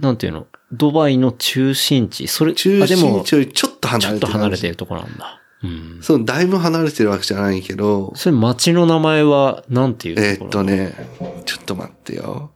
[0.00, 2.28] なんていうの、ドバイの中心地。
[2.28, 4.32] それ、中あでも心地よりちょっと離ちょっとれてる。
[4.32, 5.40] 離れてるとこなんだ。
[5.62, 5.98] うん。
[6.02, 12.52] そう、だいぶ離れてるわけじゃないけど、それ町の名前は、なんていうえところーっとね、ちょっと待ってよ。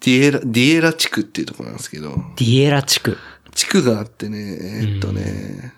[0.00, 3.16] ディエラ、ディエラ地区っていうところなんですけど、ディエラ地区。
[3.54, 5.72] 地区があってね、えーっとね、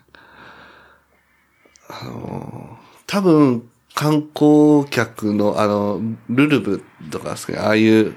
[1.89, 8.15] あの、多分、観光客の、あの、ルルブとかですね、ああいう、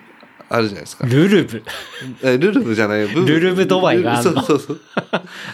[0.50, 1.06] あるじゃないですか。
[1.08, 1.64] ルルブ？
[2.22, 3.08] えルルブじゃないよ。
[3.14, 4.34] ブ ルルブドバイがあんの？
[4.42, 4.80] そうそうそう。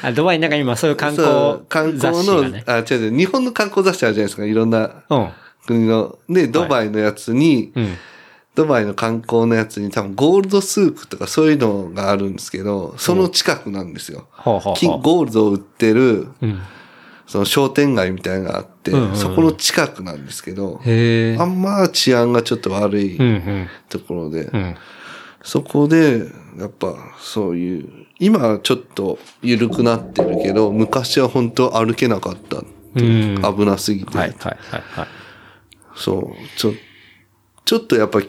[0.01, 2.59] あドバイの中に今そういう観そ光う観雑光の。
[2.65, 5.27] あ、違う違う、日本の観光雑誌あるじゃないですか、いろんなうん。
[5.67, 6.17] 国の。
[6.27, 7.95] で、ドバイのやつに、うん。
[8.55, 14.27] ドバイの観光のやつに多分ゴールドスークとかそういうのがあるんですけど、その近くなんですよ。
[14.31, 15.01] ほうほう金ほう。
[15.01, 16.59] ゴールドを売ってる、うん。
[17.27, 20.79] その商店街みたいなのがあって、うんうんうんそこの近くなんですけど。
[20.83, 23.67] あんま治安がちょっと悪いうんうん。
[23.89, 24.75] ところで、うん。
[25.43, 32.57] そこで、やっぱそういう、今はちょっと緩くなってるけど、昔は本当歩けなかった。
[32.57, 33.41] うん。
[33.41, 34.17] はい危なすぎて。
[34.17, 35.07] はいはいはい。
[35.95, 36.57] そう。
[36.57, 36.73] ちょ、
[37.65, 38.19] ちょっとやっぱ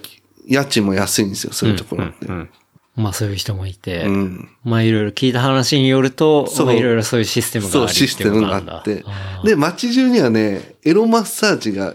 [0.47, 2.27] 家賃も安いんですよ、そういうところって。
[2.27, 2.49] うん。
[2.97, 9.05] まあそういう人もいて、うんまあいろいろ聞いた話によると、そうまあいろいろそういうシステムがあそう、るシステムがあって。
[9.45, 11.95] で、街中にはね、エロマッサージが、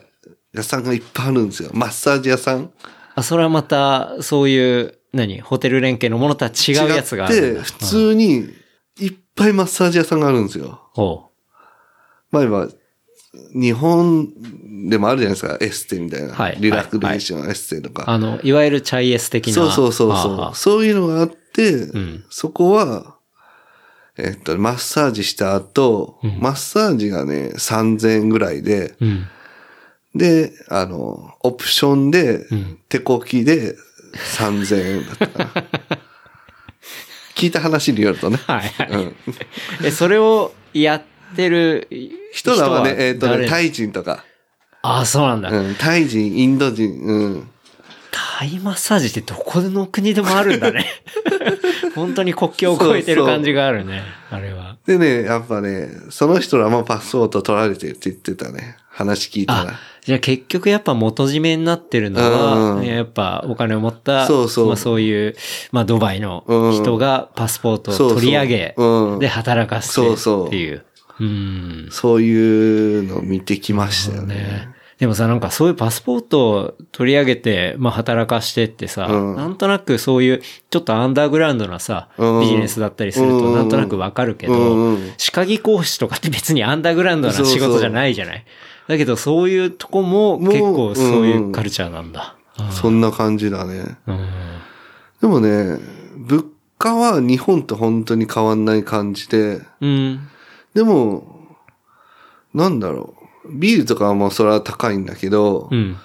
[0.53, 1.71] 屋さんがいっぱいあるんですよ。
[1.73, 2.71] マッサージ屋さん。
[3.15, 5.41] あ、それはまた、そういう、何？
[5.41, 7.47] ホテル連携のものとは違うやつがあるんだ。
[7.47, 8.49] 違って、普通に、
[8.99, 10.81] いっぱいマッサージ屋さんがあるんですよ。
[10.93, 11.31] ほ
[12.29, 12.67] まあ今、
[13.34, 14.28] 日本
[14.89, 16.34] でもあるじゃないですか、エステみたいな。
[16.34, 17.94] はいリラクレーションエステとう。
[17.94, 18.04] か。
[18.08, 19.54] あの、いわゆるチャイエス的な。
[19.54, 20.56] そうそうそうそう。
[20.56, 23.15] そういうのがあって、んそこは、
[24.17, 29.28] えっと、マッサージした後、マッサージがね、3000円ぐらいで、あうん。
[30.13, 33.76] で、あの、オプションで、ん手こきで
[34.36, 35.63] 3000円だったかな。
[37.36, 38.38] 聞いた話によるとね。
[38.46, 38.89] はいはい。
[38.91, 39.15] うん
[39.86, 41.11] え、それをやって
[41.50, 41.88] る
[42.34, 43.44] 人らはね、えっ、と誰？
[43.44, 44.24] ね、タイ人とか、
[44.82, 45.50] あ、そうなんだ。
[45.50, 47.50] うん、タイ人、インド人、うん。
[48.12, 50.86] タイマッサージってどこの国でもあるんだね。
[51.96, 54.04] 本当に国境を越えてる感じがあるね。
[54.30, 54.78] あれは。
[54.86, 58.78] でね、やっぱね、その人らもパスポート取られてるって言ってたね。
[58.89, 65.36] 話聞いたあら。、じゃあ結局やっぱ元締めになってるのは、うんやっぱお金を持った、そうそうまあそういう、
[65.72, 68.76] まあドバイの人がパスポートを取り上げ、
[69.20, 70.84] で働かせてそうそうっていう。
[71.21, 71.88] うん。
[71.91, 74.36] そういうのを見てきましたよね。
[74.36, 74.69] ね。
[74.97, 88.45] でもさ、なんかそういうパスポートを取り上げて、まあ働かしてってさ、うんなんとなくそういうちょっとアンダーグラウンドなさ、うんビジネスだったりするとうんなんとなくわかるけど、歯科技講師とかって別にアンダーグラウンドな仕事じゃないじゃない
[88.88, 92.36] だけどそういうとこも結構そういうカルチャーなんだ。
[92.69, 93.97] そんな感じだね。
[94.05, 94.27] うん
[95.21, 95.77] でもね、
[96.17, 96.45] 物
[96.79, 100.27] 価は日本と本当に変わんない感じで、うん。
[100.73, 101.57] でも、
[102.53, 103.49] なんだろう。
[103.53, 105.97] ビールとかはもうそれは高いんだけど、うん。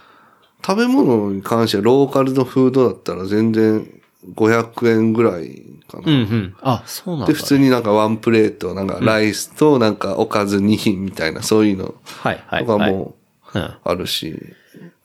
[0.67, 3.89] 食べ物に関してはローカルのフードだったら全然
[4.35, 6.03] 500円ぐらいかな。
[6.07, 6.57] うんうん。
[6.63, 12.93] あ、そうなんだ、で、普通になんかワンプレート、なんかライスとなんかおかず2品みたいな、そういうのはいはい、とかはい。
[12.93, 13.15] も
[13.55, 13.75] うん。
[13.85, 14.35] あるし、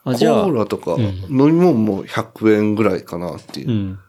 [0.04, 3.74] コあじゃあーラとか飲み物も100円ぐらいかなっていうう。
[3.74, 4.00] ん。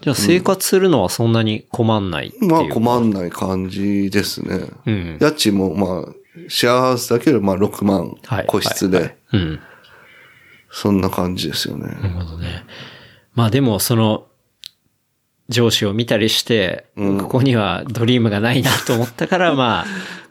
[0.00, 2.32] じゃあ生活するのはそんなに困んない。
[2.40, 4.68] まあ困んない感じですね。
[4.86, 5.18] うん。
[5.20, 6.14] 家賃もまあ、
[6.48, 8.46] シェアハウスだけでまあ6万はい。
[8.46, 9.60] 個室で、うん。
[10.70, 11.86] そんな感じですよね。
[11.86, 12.64] なるほどね。
[13.34, 14.26] まあでも、その、
[15.48, 19.86] 上司を見たりして、ここにはドリームがないなと思ったから、 まあ、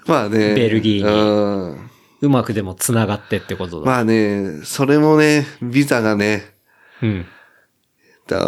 [0.08, 0.56] まあね。
[0.56, 1.90] ベルギーにうん
[2.22, 3.86] うまくでも繋がってってことだ。
[3.86, 6.54] まあね、それもね、ビザがね、
[7.02, 7.26] うん。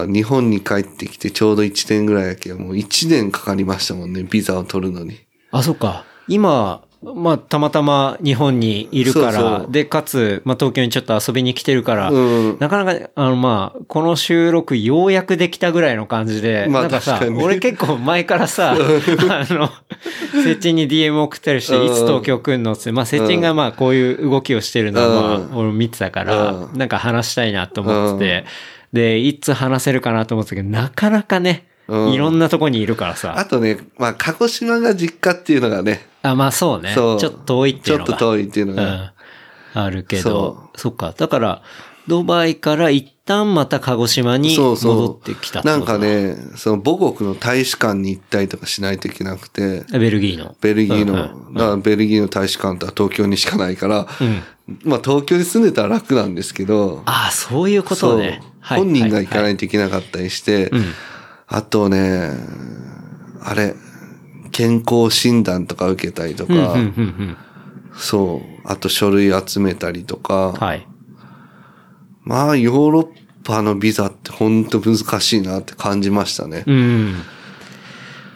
[0.07, 5.19] 日本に帰ってきてちょうど1年ぐらいやけど、もう1年かかりましたもんね、ビザを取るのに。
[5.51, 6.05] あ、そっか。
[6.27, 9.71] 今、まあ、たまたま日本にいるから、そうそう。
[9.71, 12.57] で、かつ、まあ、東京にちょっと遊びに来てるから、うん。
[12.59, 19.69] なかなか、あの、まあ、この収録ようやくできたぐらいの感じで、まあなんかさ、確か俺結構前からさ、 あの、
[20.43, 21.57] セッチンに DM 送って、うん。
[21.57, 21.71] いつ
[22.05, 25.53] 東京来んのって、まあ、セッチンがまあ、こういう動きをしてるのは、まうん。
[25.53, 26.77] あ、俺見てたから、うん。
[26.77, 28.45] なんか話したいなと思ってて、
[28.93, 33.37] で、いつ話せるかなと思ってたけど、なかなかね、うんいろんなとこにいるからさ。
[33.37, 36.93] あとね、まあ、鹿児島が実家っていうのがね、あ、まあそうね。
[36.93, 38.09] そうちょっと遠いっていうのが。
[38.11, 39.13] ちょっと遠いっていうのが、
[39.75, 39.81] うん。
[39.81, 41.13] あるけそど、そっか。
[41.17, 41.61] だから、
[42.07, 50.55] ドバイから一旦また鹿児島に戻ってきたなんかね、その母国の大使館に行ったりとかしないといけなくて、ベルギーの。
[50.61, 54.07] ベルギーの、うんうんベルギーの大使館って東京にしかないから、
[54.83, 58.41] まあ東京に住んでたら楽なんですけど、ああ、そういうことね。
[58.61, 60.83] 本人が行かなはいいといけなかったりして、うん
[61.53, 62.31] あとね、
[63.41, 63.75] あれ、
[64.53, 67.37] 健康診断とか受けたりとか、うんうんうんうん。
[67.93, 70.87] そう、あと書類集めたりとか、はい。
[72.23, 73.07] まあヨーロッ
[73.43, 76.63] パのビザって本当難しいなって感じましたね。
[76.65, 77.15] うん。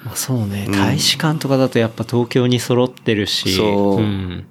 [0.04, 0.68] まあ、そうね。
[0.70, 4.46] 大使館とかだとやっぱ東京に揃ってるし、そううん。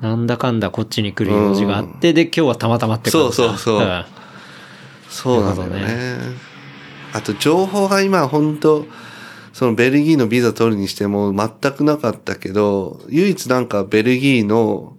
[0.00, 4.04] なんだかんだこっちに来る用事があって、で、今日はたまたまって感じだそうそうそうん
[5.08, 6.18] そうなんだよなるほどね。
[7.12, 8.86] あと情報が今本当
[9.52, 14.96] そのベルギーのビザ取るにしても全くなかったけど、唯一なんかベルギーの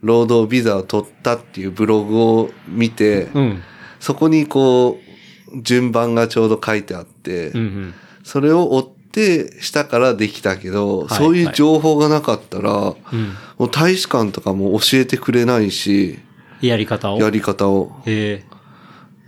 [0.00, 3.62] 労働ビザを取ったっていうブログを見て、うん。
[4.00, 4.98] そこにこ
[5.52, 7.94] う、順番がちょうど書いてあって、うんうん。
[8.22, 13.34] それを追ってしたからできたけど、はいそういう情報がなかったら、うん。
[13.58, 16.20] もう大使館とかも教えてくれないし、
[16.62, 17.18] やり方を？
[17.18, 18.00] やり方を。
[18.06, 18.44] へ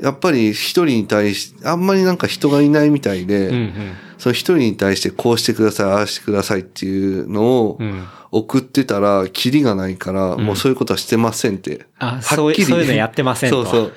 [0.03, 3.49] やっぱり一人に対し、あんまりなんか人がいないみたいで、え。
[3.49, 3.73] うん
[4.21, 7.89] その一人に対してこうしてください、ああしてくださいっていうのをうん。
[7.89, 8.09] うん。
[8.33, 11.87] 送ってたら、キリがないから、もうそういうことはしてませんって。
[11.99, 13.65] あ、はっそういきりそういうのやってませんと。
[13.65, 13.93] そうそう。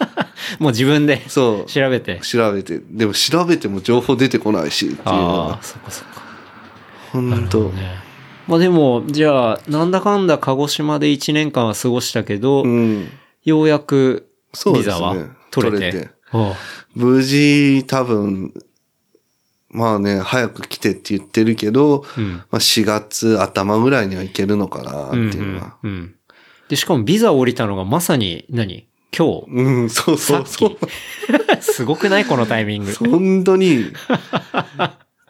[0.62, 1.70] もう自分でそう。
[1.70, 2.20] 調べて。
[2.20, 2.80] 調べて。
[2.90, 5.62] でも調べても情報出てこないし、っていうああ、。
[5.62, 6.22] そっかそっか。
[7.12, 7.98] 本当ね。
[8.46, 13.08] まあでも、じゃあ、なんだかんだ鹿児島で1年間は過ごしたけど、うん。
[13.44, 15.16] ようやくそうですねビザは？
[15.62, 15.92] 取れて。
[15.92, 16.14] 取れて
[16.94, 18.52] 無事、多分、
[19.70, 25.76] まあね、早く来てって言ってるけど、うんまあ4月頭ぐらいには行けるのかなってうんいうのは。
[25.82, 26.14] うんうん
[26.66, 28.86] で、しかもビザ降りたのがまさに何、
[29.16, 29.46] 今日？
[29.50, 31.60] うん、そうさっそうそうき。
[31.62, 32.24] すごくない？
[32.24, 32.92] このタイミング。
[32.94, 33.92] 本当に、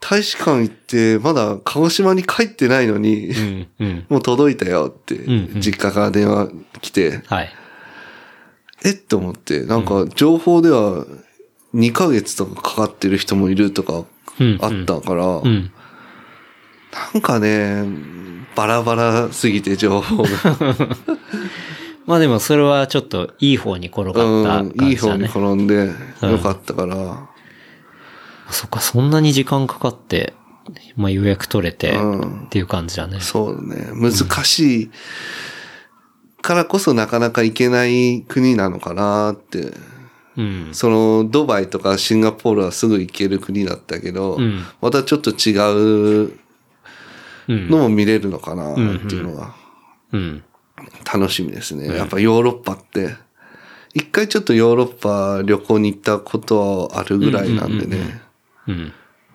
[0.01, 4.07] 大使館行って、まだ鹿児島に帰ってないのに、うん、うん。
[4.09, 6.51] もう届いたよってんうん、実家から電話
[6.81, 7.53] 来て、はい。
[8.85, 8.91] え？
[8.91, 11.07] っと思って、なんか情報では
[11.75, 14.05] 2ヶ月とかかかってる人もいるとか
[14.41, 15.73] うんあったから、うん。
[17.13, 17.85] なんかね、
[18.55, 20.29] バラバラすぎて情報が。
[22.07, 25.55] まあでもそれはちょっといい方に転がったうん、いい方に感じだね。
[25.55, 25.91] 転んで
[26.33, 27.29] よかったから、
[28.51, 30.35] そっか、そんなに時間かかって、
[30.97, 33.21] まあ予約取れてうんっていう感じだね。
[33.21, 34.13] そうね、難
[34.45, 34.91] しい
[36.45, 39.73] からこそなかなか行けない国なのかなって。
[40.37, 40.69] うん。
[40.73, 45.57] その、ドバイとかシンガポールはすぐ行ける国だったけど、うんまたちょっと違
[46.27, 46.33] う
[47.49, 47.69] うん。
[47.71, 48.81] のも見れるのかなって
[49.15, 49.55] いうのが
[50.13, 50.45] うん。
[51.11, 51.97] 楽しみですね。
[51.97, 53.17] やっぱヨーロッパって、
[53.95, 58.21] 一回ちょっとヨーロッパ旅行に行ったことはあるぐらいなんでね、
[58.69, 58.93] うん。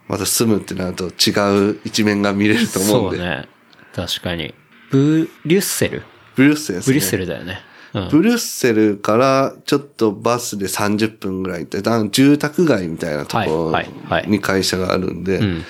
[0.07, 3.17] また住むってなると違う一面が見れると思で。
[3.17, 3.47] そううね。
[3.95, 4.53] 確かに。
[4.91, 6.03] ブリュッセル
[6.39, 6.93] ブリュッセルですね。
[6.93, 7.59] ブリュッセルだよね。
[7.93, 8.09] うん。
[8.09, 15.63] ブリュッセルからちょっとバスで30分ぐらい行って、住宅街みたいなところに会社があるんで、うん。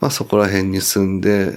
[0.00, 1.52] まあそこら辺に住んで、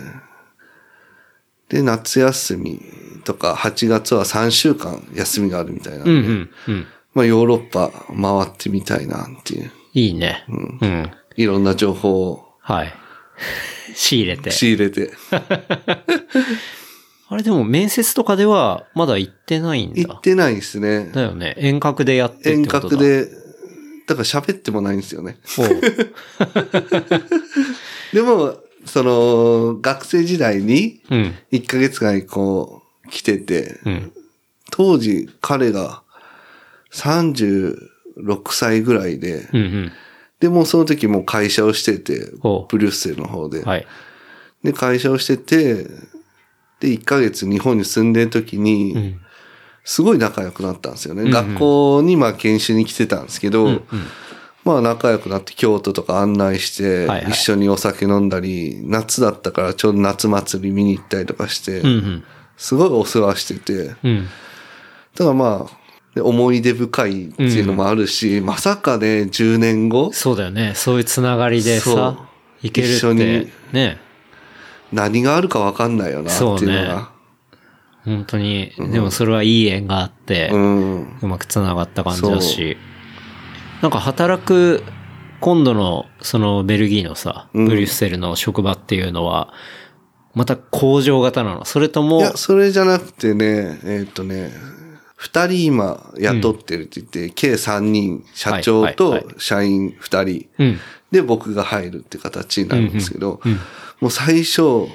[1.70, 2.80] で、夏休み
[3.24, 6.50] とか8月は3週間休みがあるみたいなんで、うんうん。
[6.68, 6.88] うん。
[7.16, 10.46] まあヨーロッパ回ってみたいなっていう、いいね。
[10.48, 11.12] うん。
[11.36, 12.94] いろんな情報をはい。
[13.96, 14.52] 仕入れて。
[14.52, 15.14] 仕入れて、
[17.28, 20.02] あれでも面接とかではまだ行ってないんだ。
[20.02, 21.10] 行ってないですね。
[21.12, 21.56] だよね。
[21.58, 22.90] 遠隔でやってって遠ことだ。
[22.90, 23.04] 隔。
[23.04, 23.26] で、
[24.08, 25.40] だから喋ってもないんですよね。
[28.14, 31.34] でも、その、学生時代にうん。
[31.52, 34.12] 1ヶ月間こう来てて、うん。
[34.72, 36.04] 当時彼が
[36.92, 37.78] 36
[38.52, 39.92] 歳ぐらいで、うんうん。
[40.40, 42.30] でもうその時もう会社をしてて
[42.70, 43.64] ブリュッセルの方で。
[43.64, 43.88] はい。
[44.64, 45.88] で、会社をしてて、
[46.80, 49.22] で、1ヶ月日本に住んでる時に、うん。
[49.84, 51.24] すごい仲良くなったんですよね。
[51.24, 53.84] んうん学校にまあ研修に来てたんですけど、うん。
[54.64, 62.24] まあ仲良くなって京都とか案内してはいはい、一緒にお酒飲んだり、夏だったからちょうど夏祭り見に行ったりとかして、うんうん。
[62.58, 64.28] すごいお世話してて、だうん。
[65.16, 70.74] からまあ、で思い出深いっていうのもあるし、まさかね、10年後、そうだよね。
[70.76, 72.18] そういうつながりでさ、
[72.64, 73.52] いける一緒にって。
[73.74, 74.05] ね。
[74.96, 77.12] 何があるかわかんないよなっていうのが。
[78.06, 78.72] 本当に。
[78.78, 81.18] でもそれはいい縁があって、うん。
[81.22, 82.78] うまくつながった感じだし。
[83.82, 84.84] なんか働く
[85.42, 89.54] 今度の、そのベルギーのさ、ブリュッセルの職場っていうのは、
[90.34, 94.52] また工場型なのそれとも、いや、それじゃなくてね、えーっとね、
[95.16, 100.80] 二人今雇ってるって言って、計三人、社長と社員二人、うん。
[101.12, 103.60] で僕が入るって形になるんですけど、うんうん
[104.02, 104.88] もう最初、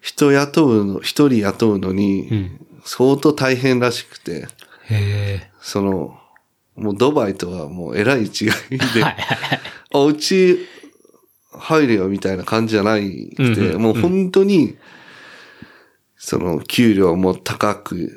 [0.00, 2.50] 人雇うの、一人雇うのに、
[2.84, 4.46] 相当大変らしくて、
[4.84, 5.50] へえ。
[5.60, 6.18] その、
[6.76, 8.32] もうドバイとはもうえらい違いで、
[8.78, 9.60] はいはいはい。
[9.92, 10.66] あ、うち
[11.50, 14.76] 入れよみたいな感じじゃないくて、うんうんもう本当に、
[16.16, 18.12] その、給料も高く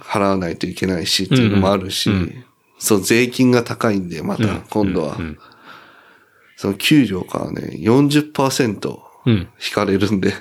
[0.00, 2.44] 払わないといけないしっていうのもあるし、うんうん
[2.78, 5.38] そう、税金が高いんで、また今度は、うん
[6.56, 8.98] その給料からね、40%うん。
[9.30, 10.32] 引かれるんで、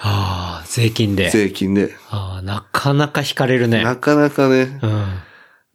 [0.00, 1.30] ああ、税金で。
[1.30, 1.94] 税金で。
[2.10, 3.82] ああ、なかなか引かれるね。
[3.82, 5.18] なかなかね、うん。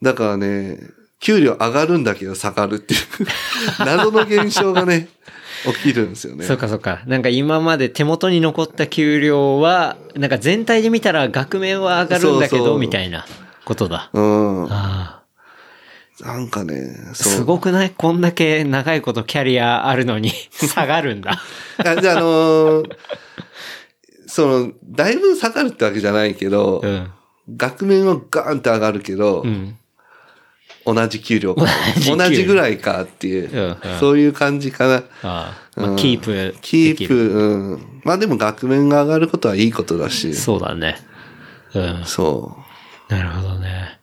[0.01, 0.79] だからね、
[1.19, 2.99] 給料上がるんだけど下がるっていう、
[3.85, 5.09] 謎の現象がね、
[5.65, 6.45] 起きるんですよね。
[6.45, 7.01] そうかそうか。
[7.05, 13.25] なんか今まで手元に残った給料は、なんか全体で見たら額面は上がるんだけど、そうそうみたいな
[13.65, 14.09] ことだ。
[14.13, 14.67] うん。
[14.71, 15.22] あ
[16.21, 16.95] なんかね。
[17.13, 17.89] すごくない？
[17.91, 21.41] こんだけ長いことキャリアあるのに 下がるんだ。
[21.77, 22.89] あじゃあ、あのー
[24.27, 27.07] その、だいぶ下がるってわけじゃないけど、うん。
[27.55, 29.77] 額面はガーンって上がるけど、うん。
[30.85, 31.65] 同じ給料か。
[32.07, 34.95] 同じぐらいかっていう、うんうんそういう感じかな。
[34.95, 35.01] あ
[35.75, 35.79] あ。
[35.79, 37.13] まあ、うんキープキープ。
[37.15, 38.01] うん。
[38.03, 40.33] まあでも額面が上がることはいいことだし。
[40.33, 40.97] そうだね。
[41.73, 42.01] うん。
[42.05, 42.57] そ
[43.09, 43.99] なるほどね。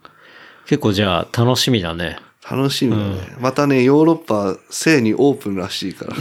[0.70, 2.16] 結構じゃあ楽しみだね。
[2.48, 2.56] う。
[2.56, 3.36] 楽しみだね。
[3.40, 6.14] またね、ヨーロッパ、性にオープンらしいから。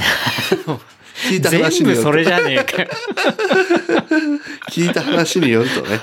[1.29, 2.89] 聞いた全話によると部それじゃねえかよ。
[4.71, 5.99] 聞いた話によるとね。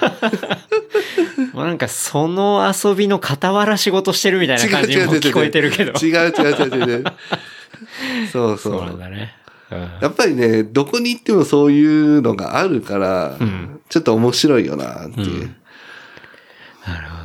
[1.55, 5.91] もうなんかその遊びの傍ら仕事してるみたいな感じにも聞こえてるけど。
[5.99, 7.05] 違う違う違う違う違う。
[8.31, 8.73] そうそう。
[8.75, 9.35] そうなんだね。
[9.73, 15.25] うんやっぱりね、どこに行ってもそういうのがあるから、んちょっと面白いよなっていう。
[15.25, 15.66] なるほど。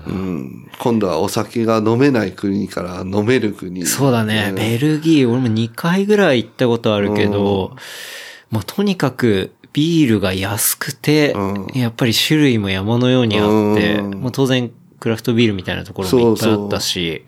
[0.08, 3.86] うん今度はお酒が飲めない国から飲める国。
[3.86, 4.52] そうだね。
[4.52, 7.76] んベルギー、俺も2回ぐらい行ったことあるけど、
[8.50, 17.26] まあとにかくビールが安くて、うんやっぱり種類も山のようにあって、うんまあ当然クラフトビールみたいなところもいっぱいあったし、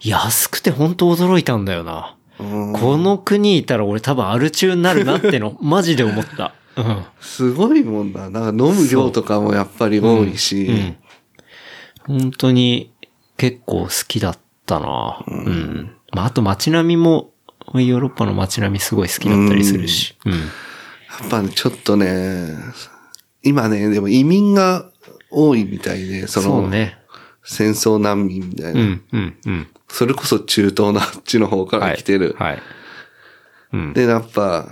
[0.00, 2.16] 安くて本当驚いたんだよな。
[2.40, 6.54] うんこの国いたら俺多分アル中になるなっての、 マジで思った。
[6.76, 7.04] うん。
[7.20, 8.28] すごいもんだ。
[8.30, 10.94] なんか飲む量とかもやっぱり多いし。
[12.08, 12.20] うん。
[12.20, 12.92] 本当に
[13.36, 15.24] 結構好きだったな。
[15.26, 15.96] うん。
[16.12, 17.32] まあ、あと街並みも、
[17.72, 20.16] ヨーロッパの街並みすごい好きだったりするし。
[20.24, 20.32] うん。
[20.32, 20.38] や
[21.26, 22.56] っぱね、ちょっとね、
[23.42, 24.90] 今ね、でも移民が
[25.30, 26.98] 多いみたいで、その、そうね。
[27.42, 29.68] 戦争難民みたいな、うん、うん、うん。
[29.88, 32.34] それこそ中東のあっちの方から来てる。
[32.38, 32.62] はい。
[33.72, 33.92] うん。
[33.92, 34.66] で、やっぱ、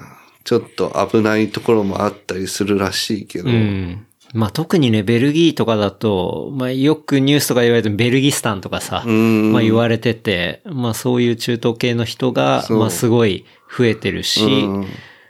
[0.45, 4.07] ちょっと危ないところもあったりするらしいけど、うん。
[4.33, 9.53] まあ、特にね、ベルギーとかだと、まあ、よくニュースとか言われてもベルギスタンとかさ、ん。
[9.53, 13.45] まあ言われてて、まあそういう中東系の人が、まあすごい
[13.77, 14.87] 増えてるし、うん。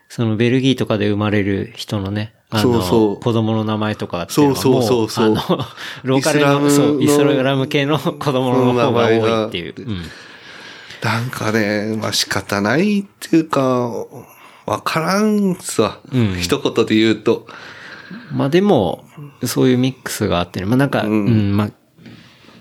[0.08, 3.20] そのベルギーとかで生まれる人のね、あの、そうそう。
[3.20, 5.58] 子供の名前とかっていうのはもそうそうそう
[6.04, 9.74] ローカルの、イスラムのそう、イスラム系の子供の方が多いっていう。
[9.76, 10.02] うん。
[11.02, 13.90] なんかね、まあ仕方ないっていうか、
[14.66, 16.36] わからんさ、うん。
[16.38, 17.48] 一言で言うと。
[18.32, 19.04] まあでも、
[19.44, 21.70] そういうミックスがあってね、まあなんか、ううんん、まあ、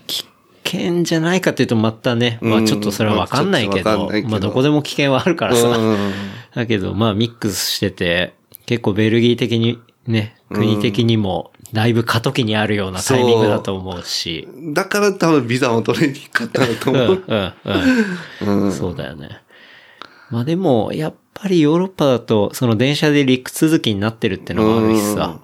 [0.06, 0.24] 危
[0.64, 5.68] 険じゃないかっていうとまたね、まあちょっとそれはわかんないけどうんまあまあどこでも危険はあるからさ。
[5.68, 6.12] うん
[6.54, 8.34] だけど、まあミックスしてて、
[8.66, 14.46] 結構ベルギー的にね、国的にも、だいぶ過渡期にあるようなタイミングだと思うし。
[14.74, 17.24] だから多分ビザも取れにくかったとうん、思う。
[17.26, 18.72] うん、うん。
[18.72, 19.40] そうだよね。
[20.30, 25.40] まあでも、やっぱりヨーロッパだと、その電車で陸続きになってるってのもあるしさ、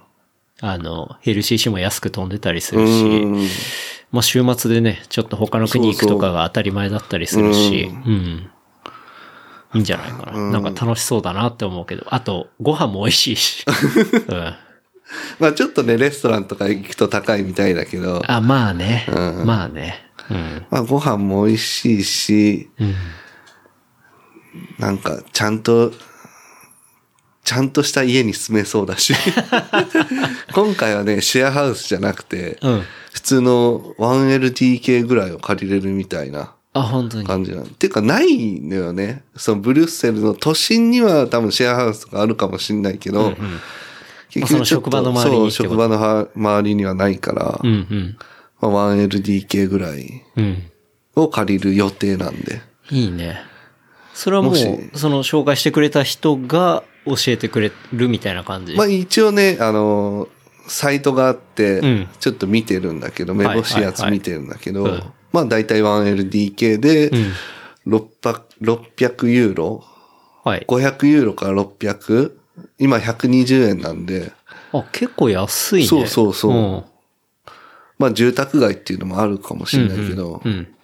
[0.61, 3.49] あの、ヘルシーシも安く飛んでたりするし、うん
[4.11, 8.51] まあ週末でね、ちょっと他の国行くとかが当たり前だったりするし、うん。
[9.75, 10.61] いいんじゃないかな。
[10.61, 13.65] なんか楽しそうだなって思うけど、あと、ご飯も美味しいし。
[14.29, 14.55] うん。
[15.39, 19.07] まあちょっとね、レストランとか行くと高いみたいだけど、あ、まあね。
[19.45, 20.11] まあね。
[20.31, 20.67] うん。
[20.71, 22.95] まあご飯も美味しいし、うん。
[24.79, 25.93] なんかちゃんと、
[27.49, 29.15] ちゃんとした家に住めそうだし。
[30.53, 32.83] 今回はね、シェアハウスじゃなくて、うん。
[33.11, 37.27] 普通の 1LDK ぐらいを借りれるみたいなあ、本当に。
[37.27, 37.65] 感じなの。
[37.65, 39.23] ていうかないのよね。
[39.35, 43.35] そのブリュッセルの都心には多分シェアハウスとかあるかもしんないけど、
[44.29, 48.19] 結まあそのちょっと職場の周りに職場のは周りにはないから、うんうん。
[48.61, 50.63] まあ、1LDK ぐらいうん。
[51.17, 52.61] を借りる予定なんで。
[52.91, 53.41] いいね。
[54.13, 54.55] それはもう、
[54.99, 56.83] その紹介してくれた人が
[57.17, 58.75] 教えてくれるみたいな感じ？
[58.77, 60.29] まあ一応ね、あの、
[60.67, 67.33] サイトがあってうん、ちょっと見てるんだけど、目星やつ見てるんだけど、はいはいはいまあ大体 1LDK でうん、
[67.87, 69.85] 600、600ユーロ？
[70.45, 70.65] はい。
[70.67, 72.33] 500ユーロから600
[72.79, 74.33] 今120円なんで、
[74.73, 75.87] あ、結構安いね。
[75.87, 76.85] そうそうそううん
[77.99, 80.75] まあ住宅街っていうのもあるかもしれないけど、うんうん。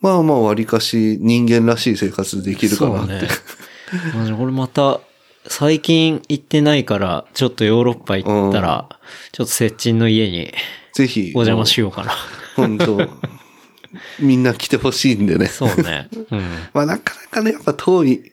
[0.00, 3.12] まあまあ割かし人間らしい生活できるかなって。
[3.14, 3.28] ね。
[4.14, 5.00] まあ、これまた、
[5.46, 8.88] 最近行ってないから、ちょっとヨーロッパ行ったら、
[9.32, 10.52] ちょっと接近の家に
[10.94, 11.32] ぜひ。
[11.34, 12.12] お邪魔しようかな。
[12.56, 12.98] 本当
[14.20, 15.46] みんな来てほしいんでね。
[15.46, 16.08] そうね。
[16.30, 16.42] うん。
[16.72, 18.32] まあなかなかね、やっぱ遠い。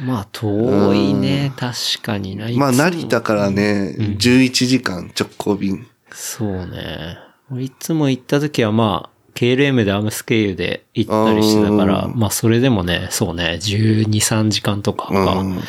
[0.00, 1.52] まあ、遠いね。
[1.56, 2.48] 確かにな。
[2.56, 5.86] まあいつも成田からね、11時間直行便。
[6.10, 7.18] そうね。
[7.60, 15.56] いつも行った時はまあ、KLM でアムス経由で行ったりしてたから、まあそれでもね、そうね、12、3時間とかうがん。
[15.56, 15.64] か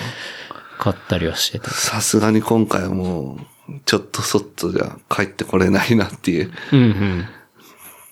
[0.78, 1.72] かったりはしてた。
[1.72, 3.40] さすがに今回はも
[3.70, 7.26] う、ちょっとそっとじゃ帰ってこれないなっていううんうん。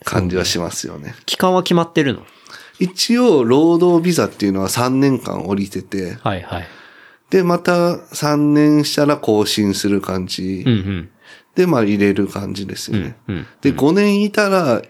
[0.03, 1.13] 感じはしますよね。
[1.25, 2.25] 期間は決まってるの？
[2.79, 6.67] 一応、労働ビザっていうのは3年間降りてて、はいはい。
[7.29, 10.63] で、また3年したら更新する感じ。
[10.65, 11.09] うんうん。
[11.55, 13.15] で、まあ入れる感じですよね。
[13.27, 13.45] うん。
[13.61, 14.81] で、5年いたら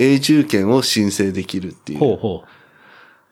[0.00, 1.98] 永住権を申請できるっていう。
[1.98, 2.48] ほうほう。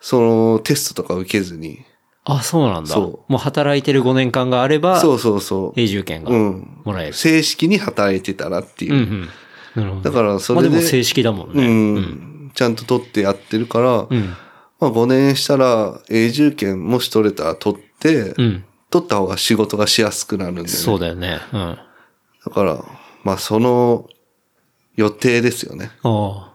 [0.00, 1.84] そのテストとか受けずに。
[2.24, 2.90] あ、そうなんだ。
[2.90, 5.80] そもう働いてる5年間があれば、そうそうそう。
[5.80, 6.80] 永住権がうん。
[6.84, 7.12] もらえる。
[7.14, 8.92] 正式に働いてたらっていう。
[8.92, 9.28] うんうん。
[9.74, 10.02] なるほど。
[10.02, 12.00] だからそれでまあでも正式だもんうね。
[12.00, 12.52] ん。
[12.54, 14.34] ちゃんと取ってやってるから、うん。
[14.78, 18.64] まあ5年したら永住権もし取れたら取って、うん。
[18.90, 20.68] 取った方が仕事がしやすくなるんで、ね。
[20.68, 21.40] そうだよね。
[21.52, 21.60] うん。
[21.60, 21.86] あ
[22.44, 22.84] だから、
[23.24, 24.06] まあその
[24.96, 25.92] 予定ですよね。
[26.02, 26.47] あ、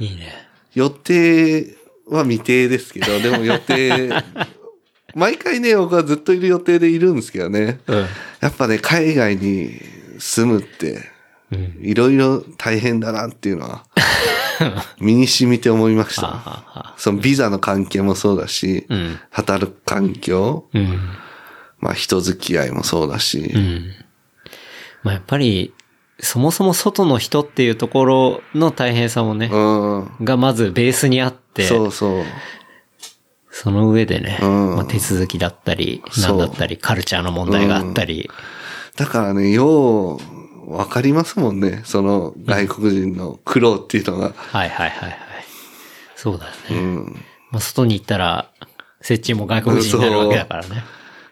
[0.00, 0.32] いいね。
[0.74, 1.76] 予定
[2.08, 4.10] は未定ですけど、でも予定、
[5.14, 7.80] 毎回ね、僕はずっといる予定でいるんですけどね。
[7.86, 8.06] うん。
[8.40, 9.80] やっぱね、海外に
[10.18, 11.08] 住むって、
[11.52, 11.78] うん。
[11.82, 13.84] いろいろ大変だなっていうのは、
[15.00, 16.94] 身に染みて思いました。
[16.96, 19.18] そのビザの関係もそうだし、うん。
[19.30, 20.98] 働く環境、うん。
[21.80, 23.94] まあ人付き合いもそうだし、うん。
[25.02, 25.72] まあやっぱり、
[26.22, 30.10] そもそも外の人っていうところの大変さもね、うん。
[30.24, 32.24] がまずベースにあって、そうそう。
[33.50, 38.30] その上でね、うんまあ、手続きだったり、なんだったり、カルチャーの問題があったり、
[38.96, 41.82] だからね、よう、わかりますもんね。
[41.84, 44.32] その外国人の苦労っていうのが。
[44.36, 45.18] はいはいはいはい。
[46.16, 46.56] そうだよね。
[46.70, 47.24] うん。
[47.50, 48.50] まあ外に行ったら、
[49.00, 50.84] 設置も外国人になるわけだからね。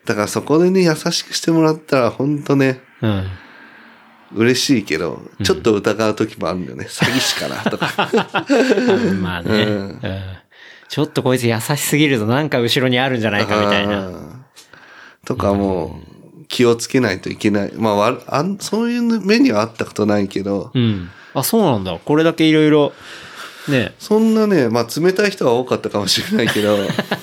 [0.05, 3.27] だからそこでね、優しくしてもらったら、本当ね、うん。
[4.35, 6.87] 嬉しいけど、ちょっと疑う時もあるんだよね。
[6.91, 7.89] 詐欺師かなとか。
[9.21, 10.01] まあね、うんうん
[10.89, 14.07] ちょっとこいつ優しすぎるとなんか後ろにあるんじゃないかみたいな。
[14.07, 14.45] うん
[15.29, 16.01] とかも
[16.41, 17.73] う、気をつけないといけない。
[17.75, 21.11] まああん、そういう目にはあったことないけど、うん。
[21.35, 21.99] あ、そうなんだ。
[22.03, 22.95] これだけいろいろ、
[23.69, 23.93] ね。
[23.99, 26.79] そんなね、まあ冷たい人は多かったかもしれないけど、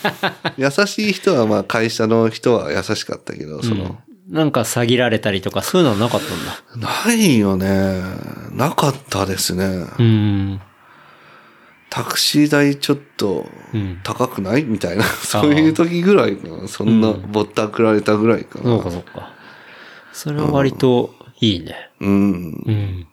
[0.58, 3.98] 優しい人はまあ会社の人は優しかったけど、その、
[4.28, 7.06] なんか詐欺られたりとかそういうのはなかったんだ？
[7.06, 8.02] ないよね。
[8.52, 9.86] なかったですね。
[10.00, 10.62] うん。
[11.92, 14.64] タクシー代ちょっとうん高くない？
[14.64, 16.68] みたいな、そういう時ぐらいかな。
[16.68, 18.92] そんなぼったくられたぐらいかそうかな。
[18.92, 19.34] そうか。
[20.12, 21.92] それは割といいね。
[22.00, 22.10] うん。
[22.12, 23.08] うん。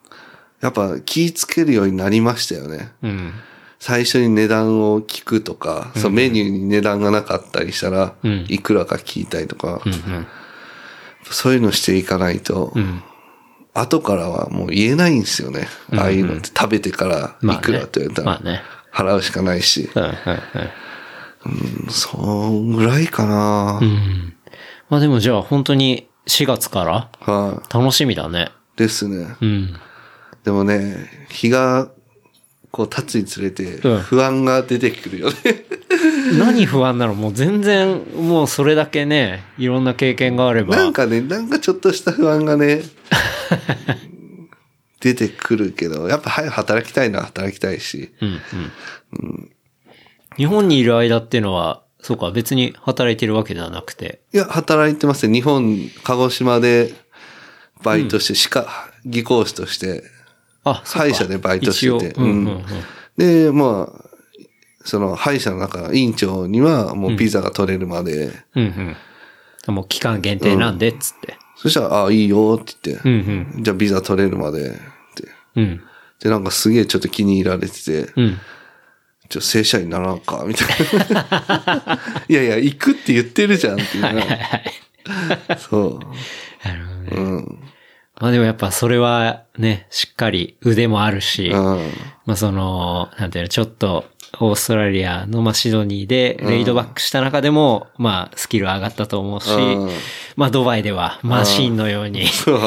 [0.61, 2.93] やっぱ気ぃつけるようになりましたよね。
[3.03, 3.33] うん。
[3.79, 10.27] 最初に値段を聞くとか、そのメニューに値段がなかったりしたら、うんいくらか聞いたりとか、うんうん。
[11.31, 13.03] そういうのしていかないと、うん。
[13.75, 15.67] 後からはもう言えないんですよね。
[15.93, 18.63] ああいうのって食べてからいくらって言われたら。
[18.93, 20.11] 払うしかないし、うんうん
[21.85, 21.91] うん。
[21.91, 24.35] そんぐらいかな、うん。
[24.91, 28.51] まあでもじゃあ本当に4月からはい、楽しみだね。
[28.77, 29.37] ですね。
[29.41, 29.75] うん。
[30.45, 31.91] でもね、日が
[32.73, 35.37] こう経つにつれてうん不安が出てくるよね。
[36.39, 37.15] 何不安なの？
[37.15, 40.75] もう全然、もうそれだけね、いろんな経験があれば。
[40.75, 42.83] なんかね、なんかちょっとした不安がね、
[45.01, 48.15] 出てくるけど、やっぱ早く働きたいな、働きたいし。
[48.23, 48.41] うん
[49.21, 49.51] うん。
[50.39, 54.23] 日本にいる間っていうのは、そうか、別に働いてるわけではなくて。
[54.33, 55.35] いや、働いてますね。
[55.35, 56.95] 日本、鹿児島で
[57.83, 60.05] バイトして、歯科、技工士として、
[60.65, 62.65] あ、歯医者でバイトしててうんうんうん。
[63.17, 64.09] で、まあ、
[64.85, 68.97] その歯医者の中、院長にはもうビザが取れるまで、うん
[69.67, 69.75] うん。
[69.75, 71.37] もう期間限定なんで、っつって。
[71.57, 74.81] そしたら、ああ、いいよって言って、うんじゃあビザ取れるまでって。
[75.57, 75.65] うん。
[75.65, 75.83] うん。
[76.21, 78.39] で、なんかすげえちょっと気に入られてて、うん。
[79.29, 80.69] じゃあ正社員にならんか、みたい
[81.15, 82.01] な。
[82.29, 84.65] いやいや、行くって言ってるじゃんっていうね。
[85.59, 86.01] そ
[86.65, 87.11] なるほどね。
[87.13, 87.21] う。
[87.21, 87.59] うん。
[88.23, 91.91] まあでもやっぱそれはね、しっかり腕もあるし、うん。
[92.25, 94.05] まあその、なんていうの、ちょっと、
[94.41, 99.91] オーストラリアのまあシドニーでレイドバックした中でも、まあスキル上がったと思うし、うん
[100.37, 102.59] まあドバイではマシンのように、そう。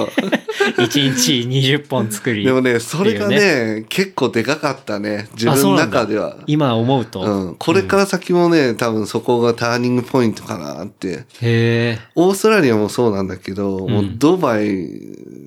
[0.77, 2.43] 1日20本作り。
[2.43, 5.27] でもね、それがね、結構でかかったね。
[5.33, 6.37] 自あ分の中では。
[6.47, 7.21] 今思うと。
[7.21, 7.55] うん。
[7.55, 11.07] これから先もね、多分そこがターニングポイントかなって。
[11.09, 11.99] へえ。
[12.15, 14.87] オーストラリアもそうなんだけど、もうドバイ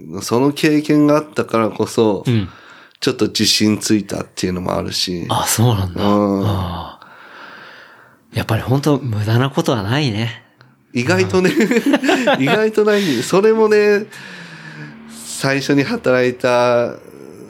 [0.08, 2.48] のその経験があったからこそ、うん。
[3.00, 5.26] ちょっと自信ついたっていうのもあるし。
[5.28, 6.04] あ、そうなんだ。
[6.04, 6.44] う
[6.94, 6.98] ん
[8.34, 10.44] やっぱり本当無駄なことはないね。
[10.92, 11.50] 意外とね、
[12.38, 13.02] 意外とない。
[13.22, 14.06] それもね、
[15.08, 16.94] 最初に働いた、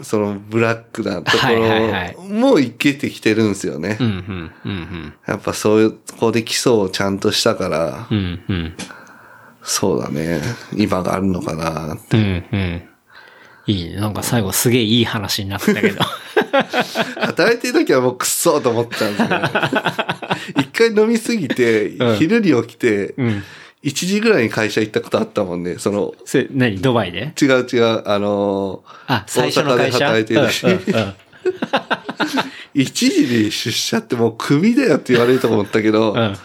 [0.03, 3.97] そのブラックなところもいけてきてるんですよね。
[4.01, 8.19] うん、うん、うん、やっぱそういう、ここで基礎をちゃんとしたから、うん。
[8.19, 8.75] うん、うん。
[9.63, 10.41] そうだね。
[10.77, 11.97] 今があるのかな。
[12.13, 12.83] うん、うん。
[13.69, 13.97] いいね。
[13.97, 16.03] なんか最後すげえいい話になったけど。
[17.21, 23.45] 働いてる時はもうくっそーと思ったんですけど、一回飲みすぎてうん、昼に起きて、うん。
[23.85, 25.79] 1時ぐらいに会社行ったことあったもんね。
[25.79, 26.81] その、それ、何？
[26.81, 27.33] ドバイで？
[27.41, 30.07] 違う違う、あのーあ、最初の会社？
[30.07, 31.15] 働いてるしうんうんうん
[32.75, 36.37] 1時に出社ってもうクビだよって言われると思ったけど、うん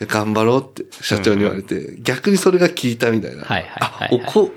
[0.00, 3.44] 頑張ろうって社長に言われて、逆にそれが効いたみたいな。
[3.44, 4.50] はいはいはいはいあ怒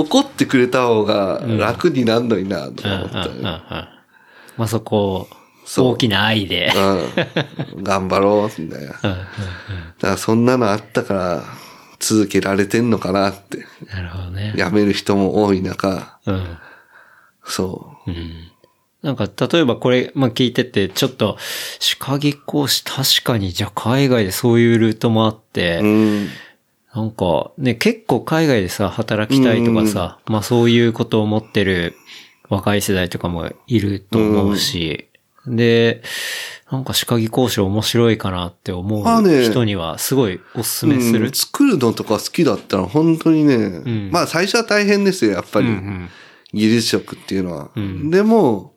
[0.00, 3.62] 怒ってくれた方が楽になるのにな、と思ったね、うんうんうん
[4.56, 5.28] まあそこ、
[5.76, 6.72] 大きな愛で。
[7.76, 7.82] うん。
[7.84, 8.86] 頑張ろう、みたいな。
[8.88, 9.18] だかうんうん
[10.00, 11.42] らそんなのあったから、
[12.00, 13.58] 続けられてんのかなって。
[13.58, 14.54] うんなるほどね。
[14.56, 16.58] 辞める人も多い中、うん。
[17.44, 18.50] そうん。
[19.02, 21.36] なんか、例えばこれ、まあ、聞いてて、ちょっと、
[21.78, 25.84] 歯科技講師、確かに、じゃあ海外でそういうルートもあって、う。
[25.84, 25.86] う
[26.22, 26.28] ん。
[26.94, 31.94] なんか、ね、結構海外でさ、働きたいとかさ、まあそういうことを思ってる
[32.48, 35.08] 若い世代とかもいると思うし、
[35.46, 36.02] で、
[36.70, 41.26] なんか歯科技講師面白いかなって思う人にはすごいおすすめする。
[41.26, 41.32] うん。
[41.32, 44.10] 作るのとか好きだったら本当にね、ん。
[44.10, 45.68] まあ最初は大変ですよ、やっぱり。
[45.68, 46.08] うんうん。
[46.52, 47.70] 技術職っていうのは。
[47.80, 48.10] ん。
[48.10, 48.74] でも、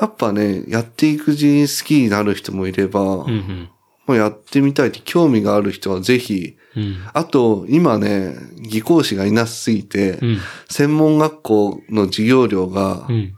[0.00, 3.68] やっぱね、やっていくうちに好きになる人もいれば、うんうん。
[4.06, 10.38] もうやってみたいって興味がある人はぜひ、うんあと、今ね、技講師がいなすすぎて、うん
[10.70, 13.34] 専門学校の授業料がう、ん。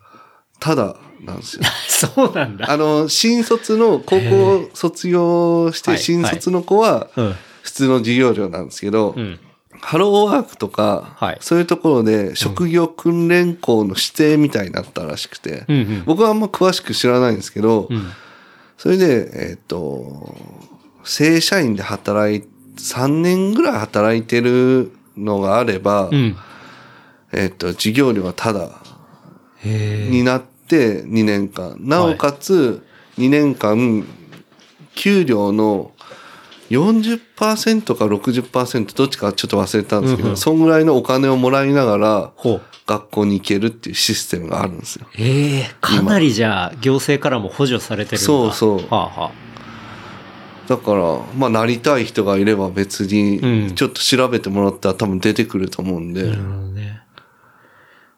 [0.58, 1.62] ただなんですよ。
[1.88, 2.70] そうなんだ。
[2.70, 7.34] あの、新卒の、高校卒業しはいて新卒の子は、うん。
[7.62, 9.38] 普通の授業料なんですけど、うん。
[9.80, 18.10] ハローワークとか、はいそういうところで職業訓練校の指定みたいになったらしくて、うんうん僕はあんま詳しく知らないんですけど、うん。
[18.76, 20.34] それで、えっ、と、
[21.04, 22.42] 正社員で働い、
[22.80, 26.36] 3年ぐらい働いてるのがあれば、うん。
[27.32, 28.70] えっ、と、授業料はただ。
[29.62, 31.76] になって2年間。
[31.80, 32.84] なおかつ、
[33.18, 34.06] 2年間、
[34.94, 35.92] 給料の
[36.70, 42.32] 40%か60%どっちかちょっと忘れたんですけど、うんうんそんぐらいのお金をもらいながら。
[42.86, 45.06] 学校に行けるっていうシステムがあるんですよ。
[45.16, 48.26] ええかなりじゃあ、行政からも補助されてるんだ。
[48.26, 49.30] そうそうはあは
[50.70, 56.24] だから、まあなりたい人がいれば別うんに、ちょっと調べてもらったら多分出てくると思うんで、あ。
[56.26, 57.02] なるほどね。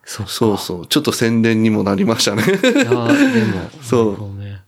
[0.05, 0.32] そうか。
[0.32, 0.86] そうそう。
[0.86, 2.42] ちょっと宣伝にもなりましたね。
[2.42, 4.61] いやーでも、 そうね。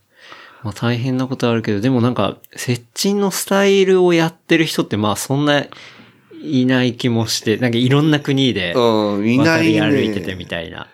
[0.62, 5.66] まあ大変なことあるけど、でもなんか、接近のスタイルをやってる人ってまあそんな
[6.42, 9.78] いない気もして、なんかいろんな国でうん、いない、ね。
[9.78, 10.86] 渡り歩いててみたいな。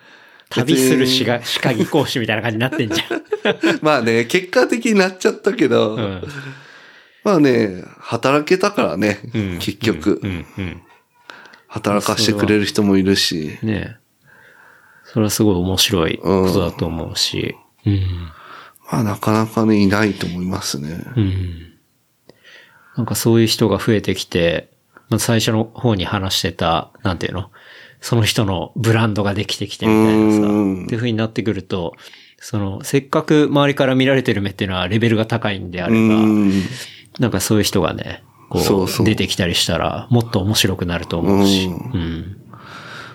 [0.49, 3.21] 旅する歯が歯科技講師みたいな感じになってんじゃん。
[3.81, 6.21] まあね、結果的になっちゃったけど、うん。
[7.23, 10.81] まあね、働けたからね、うん結局、うん、うん。
[11.67, 14.01] 働かしてくれる人もいるし、ねえ。
[15.05, 17.55] それはすごい面白いことだと思うし。
[17.85, 18.01] うん。
[18.91, 21.03] まあなかなかね、いないと思いますね。
[21.15, 21.73] うん。
[22.97, 24.69] なんかそういう人が増えてきて、
[25.09, 27.51] まあ、最初の方に話してた、なんていうの？
[28.01, 31.93] その人のブランドができてきてみたいなさ、うんっていう風になってくると、
[32.37, 36.51] その、せっかく周りから見られてる目っていうのはレベルが高いんであうれば、ん。
[37.19, 41.65] なんかそういう人がね、こう、そうそう出てきたりしたら、もっと面白くなると思うし。
[41.65, 42.37] ううん。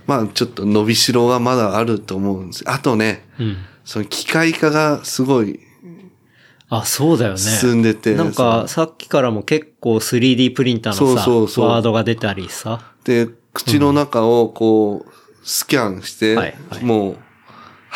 [0.06, 2.64] まあちょっと伸びしろがまだあると思うんです。
[2.66, 3.56] あとね、うん。
[3.84, 5.60] その機械化がすごい
[6.68, 7.38] あ、そうだよね。
[7.38, 12.92] 進んでて、なんか、さっきからも結構 3D プリンターのさ、そうそうそうワードが出たりさ。
[13.04, 15.12] で、口の中をこう、
[15.44, 17.16] スキャンして、はいはいもう、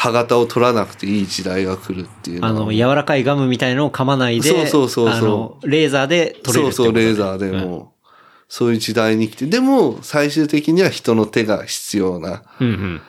[0.00, 5.68] 歯型を取らなくていい時代が来るっていうあの、柔らかいガムみたいのを噛まないで、そうそうそうそう。
[5.68, 7.92] レーザーで取れるそうそう、レーーザーでも、
[8.48, 13.00] そういう時代に来て、でも最終的には人の手が必要なうんうん。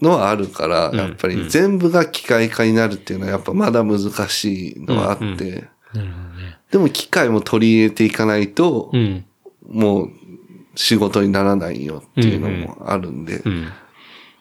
[0.00, 0.94] のはあるから、ん。
[0.94, 6.58] やっぱり全部が機械化になるっていうのはやっぱまだ難しいのはあって、なるほどね。
[6.70, 9.24] でも機械も取り入れていかないと、うん。
[9.68, 10.10] もう
[10.76, 13.68] 仕事にならないよっていうのもあるんで、うん。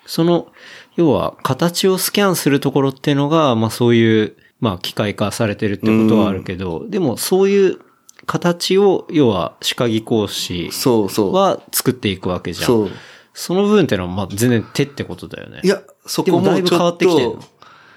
[0.06, 0.52] その、
[0.96, 7.80] 要は、形をスキャンするところっていうのが、まあそういう、まあ機械化されてるってことはあるけど、でもそういう
[8.26, 11.34] 形を、要は歯科技講師そうそう。
[11.34, 12.68] は作っていくわけじゃん。
[12.68, 12.92] そう。
[13.34, 15.62] その部分っていうのは、まあ全然手ってことだよね。
[15.64, 17.36] いや、そでこもだいぶ変わっってきてんの？
[17.38, 17.44] と、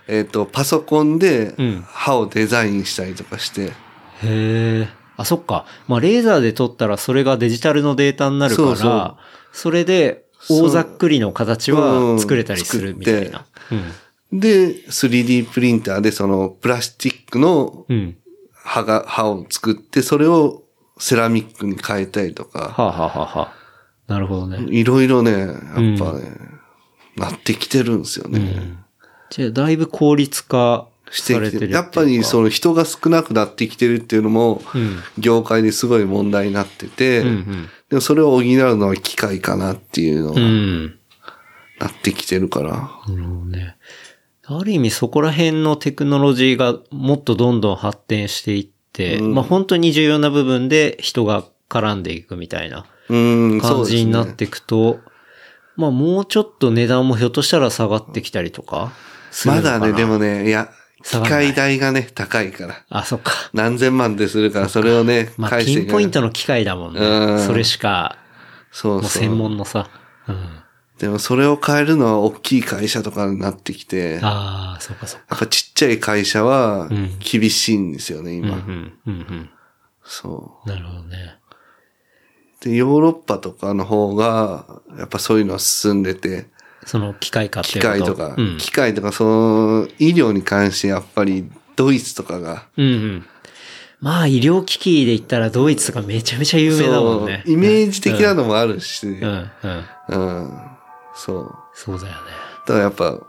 [0.06, 3.70] えっ、と、パソコンでうん歯をデザインしたりとかして、へ
[4.22, 4.88] え。
[5.16, 5.66] あ、そっか。
[5.86, 9.16] まあ、レーザーで撮ったらそれがデジタルのデータになるから、そうそう
[9.52, 13.46] それで大ざっくりの形は作れたりするみたいな。
[14.32, 17.96] で、3D プリンターでそのプラスチックのうん。
[17.96, 18.16] うん。
[18.64, 20.62] 歯が、歯を作って、それを
[20.98, 23.54] セラミックに変えたりとか、はあ、はあはあはあ、
[24.08, 24.64] なるほどね。
[24.70, 25.52] いろいろね、やっ
[25.98, 26.32] ぱね、
[27.16, 28.78] なってきてるんですよね。
[29.30, 34.98] じゃあ、だいぶ効率化してされてるやっぱりその人が少なくなってきてるっていうのも、うん。
[35.18, 37.68] 業界ですごい問題になってて、うんうん。
[37.94, 38.42] でもそれを補う
[38.76, 40.86] のは機械かなっていうのうがん。
[41.78, 42.70] なってきてるから。
[42.70, 43.76] なるほどね。
[44.46, 53.84] ある意味そこら辺のテクノロジーがもっとどんどん発展していって、うんまあ本当に重要な部分で人が絡んでいくみたいな感。
[53.84, 54.98] じになっていくと、
[55.76, 58.92] まあもうちょっと値段もひょっとしたら下がってきたりとか
[59.46, 60.68] まだね、でもね、いや、
[61.04, 62.84] 機械代がね、高いから。
[62.88, 63.32] あ、そっか。
[63.52, 67.34] 何千万でするから、それをね、まあピンポイントの機械だもんうね。
[67.34, 68.16] んそれしか、
[68.72, 69.10] そうそう。
[69.10, 69.88] 専門のさ。
[70.26, 70.60] うん。
[70.98, 75.36] でもそれを変えるのは大きい会社とかになってきて、やっああ、そっかそっか。
[75.36, 78.54] ぱちっちゃい会社はん厳しいんですよね、今。
[78.54, 79.50] うんうん、うん、
[80.04, 80.72] そうん。
[80.72, 81.36] なるほどね。
[82.62, 82.64] う。
[82.64, 86.46] で、ヨーロッパとかの方が、やっぱそういうのは進んでて、
[86.86, 88.58] その機械化ってい機うこと械とか、うん。
[88.58, 93.26] 機械とか、その、医療に関してやっぱりドイツとかが、うんうん。
[94.00, 97.42] まあ医療機器で言ったらドイツがめちゃめちゃ有名だもんね。
[97.46, 99.84] イメージ的なのもあるし、うん、うん。
[100.08, 100.60] うん。
[101.14, 101.54] そう。
[101.74, 102.18] そうだよね。
[102.66, 103.20] だからやっぱ、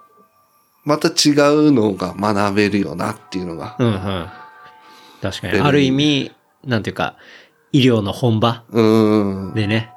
[0.84, 3.76] また違うのが学べるよなっていうのが。
[3.80, 4.28] うんうん。
[5.22, 5.60] 確かに。
[5.60, 6.32] ある意味、
[6.66, 7.16] なんていうか、
[7.72, 9.54] 医療の本場うん。
[9.54, 9.92] でね。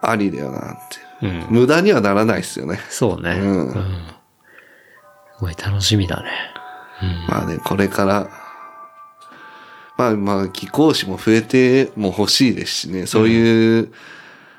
[0.00, 1.05] ありだよなって。
[1.22, 1.46] うん。
[1.50, 2.78] 無駄にはならないですよね。
[2.88, 3.30] そうね。
[3.30, 3.72] うん
[5.38, 6.30] すごい楽しみだね。
[7.28, 8.30] まあね、これから、
[9.98, 13.92] まあまあ、技講師も増えても欲しいですしね、そういう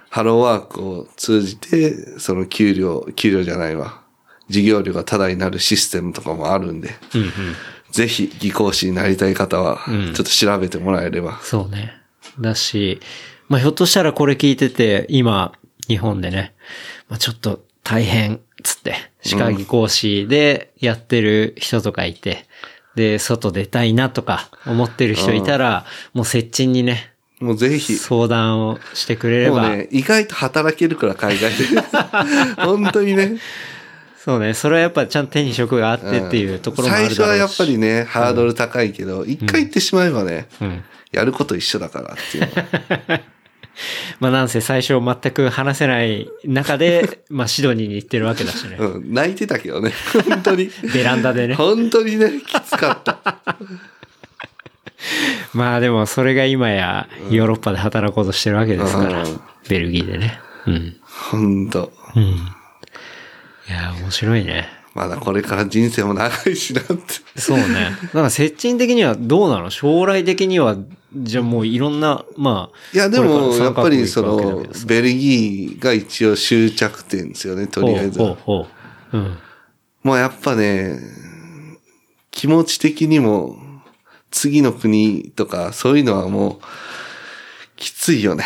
[0.09, 4.01] ハローワークを通じて、その給料、給料じゃないわ。
[4.47, 7.31] 授業料がタダになるシステムとかもあるんで、うんうん。
[7.91, 11.39] ぜひ技講師になりたい方は、うんちょっと調べてもらえれば。
[11.41, 11.93] そうね。
[12.39, 12.99] だし、
[13.49, 15.53] まあ、ひょっとしたらこれ聞いてて、今、
[15.87, 16.53] 日本でね、
[17.09, 22.45] まあ、ちょっと大変、つって、歯科技講師でやってる人とかいて、
[22.95, 31.65] で、外出たいなとか思ってる人いたら、もう接近にね、もうぜひ、相談をしてくれれば、もうね、意外と働けるから海外で。
[32.57, 33.37] 本当にね。
[34.17, 37.29] そうね、それはやっぱちゃんと手に職があってっていうところもあ最るだろうし。
[37.29, 40.83] 初はやっぱりね、ハードル高いけど、一回行ってしまえばね、うん。
[41.11, 43.21] やること一緒だからっていう。
[44.19, 48.77] まあなんせ最初全く話せない中で、 まあシドニーに行ってるわけだしね。
[48.79, 49.93] うん、泣いてたけどね。
[50.29, 50.69] 本当に。
[50.93, 51.55] ベランダでね。
[51.55, 53.19] 本当にね、きつかった。
[55.53, 60.39] まあでもそれが今やヨーロッパで働こうとしてるわけですから、うんベルギーでね。
[60.65, 60.97] うん。
[61.01, 61.91] 本当。
[62.15, 62.23] うん。
[62.23, 62.27] い
[63.69, 64.69] や、面白いね。
[64.93, 66.95] まだこれから人生も長いしなって。
[67.39, 67.91] そうね。
[68.01, 69.69] だから接近的にはどうなの？
[69.69, 70.77] 将来的には、
[71.15, 72.77] じゃあもういろんな、まあ。
[72.93, 78.19] いや、でも、やっぱりそのベルギーが一応終着点ですよね、とりあえず。
[78.19, 78.67] ほうほうほ
[79.13, 79.17] う。
[79.17, 79.37] うん。
[80.03, 80.99] もうやっぱね、
[82.31, 83.57] 気持ち的にも、
[84.31, 86.65] 次の国とか、そういうのはもう、
[87.77, 88.43] きついよね。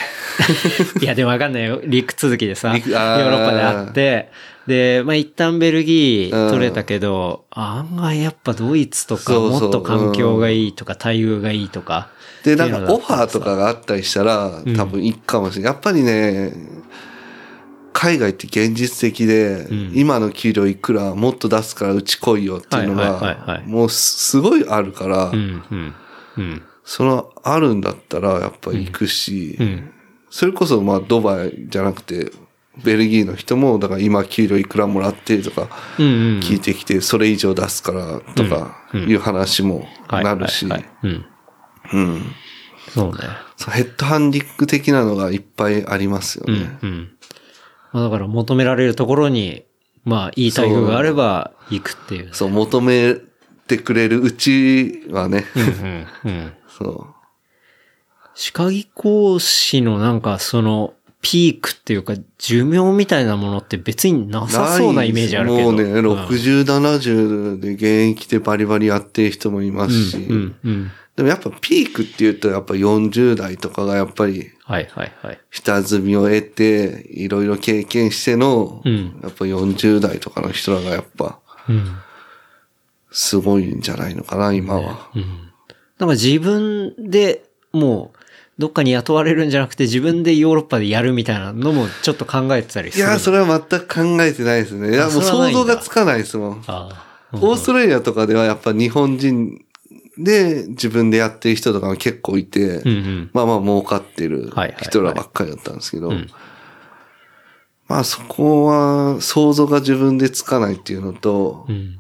[1.02, 1.82] いや、でもわかんないよ。
[1.84, 4.30] 陸続きでさ、ヨーーロッパであって、
[4.68, 12.10] で、まあ一旦ベルギーうん取れたけど、案外やっぱドイツとかもっと環境がいいとか、待遇がいいとか。
[12.44, 15.74] で、なんかオファーとかがあったりしたら、多分いいかもしれない。
[15.74, 16.54] やっぱりね、
[17.94, 19.92] 海外って現実的で、ん。
[19.94, 25.96] 今の給料いくらもっと出すからうち来いよっていうのがもうすすごいあるから、うん、うん、
[26.38, 26.62] うん。
[26.84, 29.92] そのあるんだったらやっぱ行くし、うん。
[30.30, 32.32] それこそまあドバイじゃなくて、
[32.84, 35.68] ベルギーの人も、だから今給料いくらもらってとか
[36.00, 36.40] うんうん。
[36.40, 40.66] 聞いてきて、それ以上出すからとかいう話もはいなるし、
[41.94, 42.14] うん。
[42.14, 42.36] うん。
[42.94, 43.20] そうね。
[43.58, 46.78] そうヘッドハンディング的なのがいっぱいありますようんね。
[46.82, 47.12] うん。
[47.94, 49.64] まあだから求められるところに、
[50.04, 52.30] まあいい待遇があれば行くっていう。
[52.34, 53.16] そう、求め
[53.68, 55.46] てくれるうちはね、
[56.24, 56.54] うんうん。
[56.68, 57.06] そう。
[58.34, 65.64] 歯科技講師のなんかその、ピークっていうか寿命みたいなものって別になさそうなイメージあるけど。
[65.66, 70.92] もうね、うん60、70で現役でバリバリやってる人もいますし、うんうん。
[71.22, 75.40] でもやっぱピークって言うとやっぱ40代とかがやっぱりはいはいはい。
[75.52, 81.96] 下積みを得て、いろいろ経験しての、うんやっぱ40代とかの人らがやっぱうん。
[83.12, 85.12] すごいんじゃないのかな、今は。
[86.00, 88.18] なんか自分でもう、
[88.58, 93.06] どっかに雇われるんじゃなくて自分でヨーロッパでやるみたいなのもちょっと考えてたりする。
[93.06, 94.90] いや、それは全く考えてないですね。
[94.90, 96.64] いや、もう想像がつかないですもん。
[96.66, 97.12] ああ。
[97.34, 99.64] オーストラリアとかではやっぱ日本人
[100.24, 103.30] で自分でやってる人とかも結構いて、うんうん。
[103.34, 104.52] まあまあ儲かってる
[104.82, 106.28] 人らばっかりだったんですけど、ん
[107.88, 111.98] まあそこは想像が自分でつかないっていうのと、うん。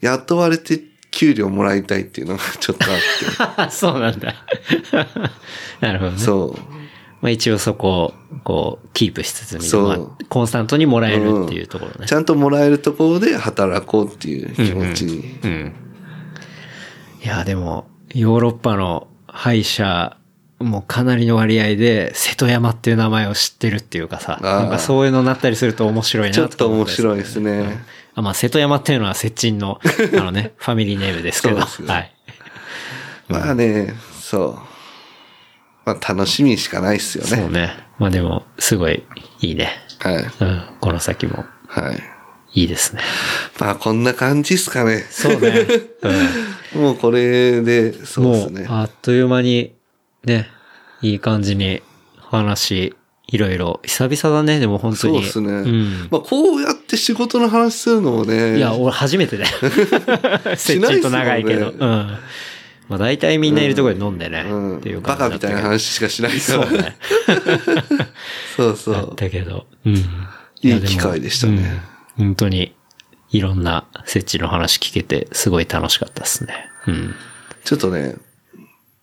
[0.00, 4.34] 雇われて給料もらいたいっていうのがちょっとあって、 そうなんだ。
[5.80, 6.18] なるほどね。
[6.18, 6.80] そう。
[7.20, 12.06] まあ一応そこを、こう、キープしつつみたいそうな、まあコンスタントにもらえるっていうところね。
[12.06, 15.38] ちゃんともらえるところで働こうっていう気持ちに。
[15.42, 15.72] うん。
[17.22, 20.16] いや、でも、ヨーロッパの歯医者、
[20.58, 27.82] もうかなりの割合で、瀬戸山っていう名前を知ってるっていうかさ、なんかそういうのになったりすると面白いなちょっと面白いですね。
[28.14, 29.80] あまあ、瀬戸山っていうのは接近の、
[30.14, 32.14] あのね、 ファミリーネームですけど、はい。
[33.28, 34.54] まあね、そう。
[35.86, 37.30] まあ楽しみしかないっすよね。
[37.30, 37.72] そうね。
[37.98, 39.04] まあでも、すごい
[39.40, 39.70] いいね。
[40.00, 40.16] はい。
[40.16, 40.62] うん。
[40.80, 42.19] この先も、はい。
[42.54, 43.02] いいですね。
[43.58, 45.04] まあこんな感じっすかね。
[45.10, 45.66] そうね。
[46.74, 46.82] うん。
[46.82, 48.66] もうこれで、そうですね。
[48.68, 49.72] あっという間に、
[50.24, 50.48] ね、
[51.02, 51.82] いい感じに
[52.18, 52.94] 話、
[53.28, 55.14] いろいろ、久々だね、でも本当に。
[55.14, 55.52] そうですね。
[55.52, 56.08] うん。
[56.10, 58.56] まあこうやって仕事の話するのもね。
[58.56, 59.50] いや、俺初めてだよ。
[60.56, 61.68] 接しないと長いけど。
[61.68, 61.78] うん。
[61.78, 64.44] まあ大体みんないるところで飲んでね。
[64.48, 65.62] うんっていうバカみたいな話。
[65.62, 66.66] 話しかしないから。
[66.66, 66.96] そうね。
[68.56, 69.14] そうそう。
[69.14, 69.66] たけど。
[69.86, 69.94] うん。
[70.62, 72.74] いい機会でしたねうん本当に、
[73.30, 76.68] いろんな設置の話聞けて、すごい楽しかったですね。
[76.86, 77.14] うん。
[77.64, 78.16] ちょっとね、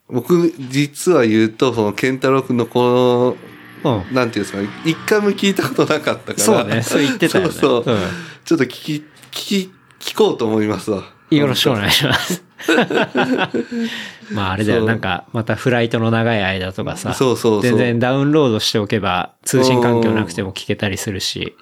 [0.10, 3.38] 僕、実は言うと、その、ケンタロウ君のこ
[3.84, 4.06] うんの、。
[4.12, 6.40] なんていうんですかね、一回も聞いたことなかったから。
[6.40, 7.96] そうねそう言ってたよねそうそう。
[7.96, 8.02] うん
[8.48, 9.72] ちょっと聞き、聞き、
[10.14, 11.04] 聞こうと思いますわ。
[11.30, 12.42] よろしくお願いします。
[14.32, 21.58] まああれだよ、なんか、またフライトの長い間とかさ、そうそうそう全然ダウンロードしておけば、通信環境なくても聞けたりするし、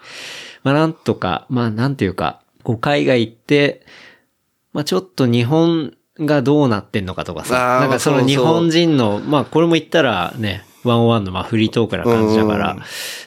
[0.66, 3.86] まあなんとか、まあなんていうか、こう海外行って、
[4.74, 12.82] まあちょっと日本がどうなってんのかとかさ、なんかその日本人の、まあこれも言ったらね、ワンワンのまあフリートークな感じだからうん、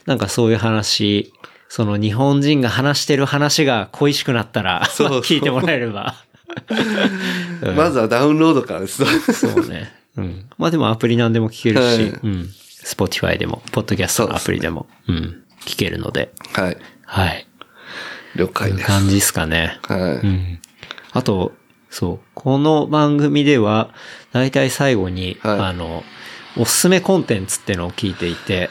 [0.07, 1.32] なんかそういう話、
[1.68, 4.82] その日本人が話してる話が恋しくなったら、
[5.22, 6.16] 聞いてもらえれば。
[7.62, 9.05] う んまずはダウンロードからです。
[9.32, 9.93] そうね。
[10.16, 10.47] うん。
[10.59, 12.51] まあでもアプリなんでも聞けるし、はいうん。
[12.84, 15.43] Spotify でも、ポッドキャストのアプリでも、うん。
[15.64, 16.76] 聞けるので、はい。
[17.11, 17.47] はい。
[18.37, 18.87] 了解です。
[18.87, 19.79] 感じですかね。
[19.85, 20.01] はい。
[20.01, 20.59] うん。
[21.13, 21.53] あと、
[21.89, 22.19] そう。
[22.35, 23.95] この番組では、
[24.33, 26.05] だいたい最後に、はいあの、
[26.59, 28.69] おすすめコンテンツってのを聞いていて、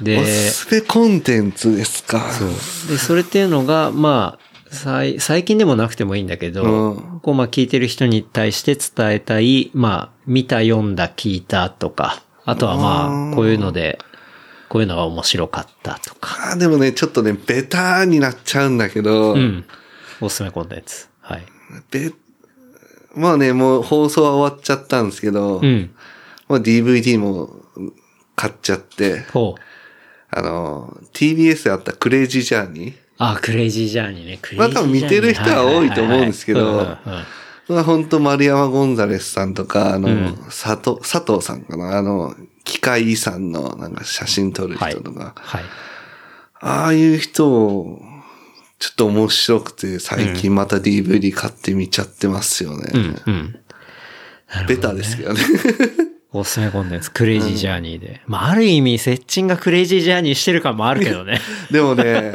[0.00, 2.32] で、おすすめコンテンツですか？
[2.32, 2.48] そう。
[2.88, 13.98] で、それっていうのが、まあ、最最近でもなくてもいいんだけど、うんこう、まあ、聞いてる人に対して伝えたい、まあ、見た、読んだ、聞いたとか、あとはまうんあ、こういうので、
[14.70, 16.52] こういうのが面白かったとか。
[16.52, 19.64] あーでもね、ちょっとね、ベターになっちゃうんだけど、うん。
[20.20, 21.08] おすすめコンテンツ。
[21.20, 21.44] はい。
[21.90, 22.12] べ
[23.16, 25.90] まあね、もう放送は終わっちゃったんですけど、うん。
[26.46, 27.50] もう DVD も
[28.36, 29.60] 買っちゃって、ほう。
[30.30, 34.38] あの、TBS であったクレイジージャーニーあ、クレイジージャーニーね。
[34.40, 34.76] クレイジージャーニー。
[34.76, 36.96] まあ多分見てる人は多いと思うんですけど
[37.68, 44.92] まあ本当丸山ゴンザレスさんとか、あの、うん佐藤、佐藤さんかな、あの、機械遺産のなんか写真撮るはい。
[44.92, 45.64] 人とか、はい。
[46.60, 48.02] ああいう人を、
[48.78, 52.90] ちょっと面白くて、最近また DVD 買ってみちゃってますよね。
[52.94, 53.60] うん、うん。
[54.66, 55.40] ベタですけどね。
[56.32, 58.20] おすすめコンテンツ、クレイジージャーニーで。
[58.26, 61.40] まあ、ある意味、セッチンがクレイジージャーニーしてる感もあるけどね。
[61.72, 62.32] でもね、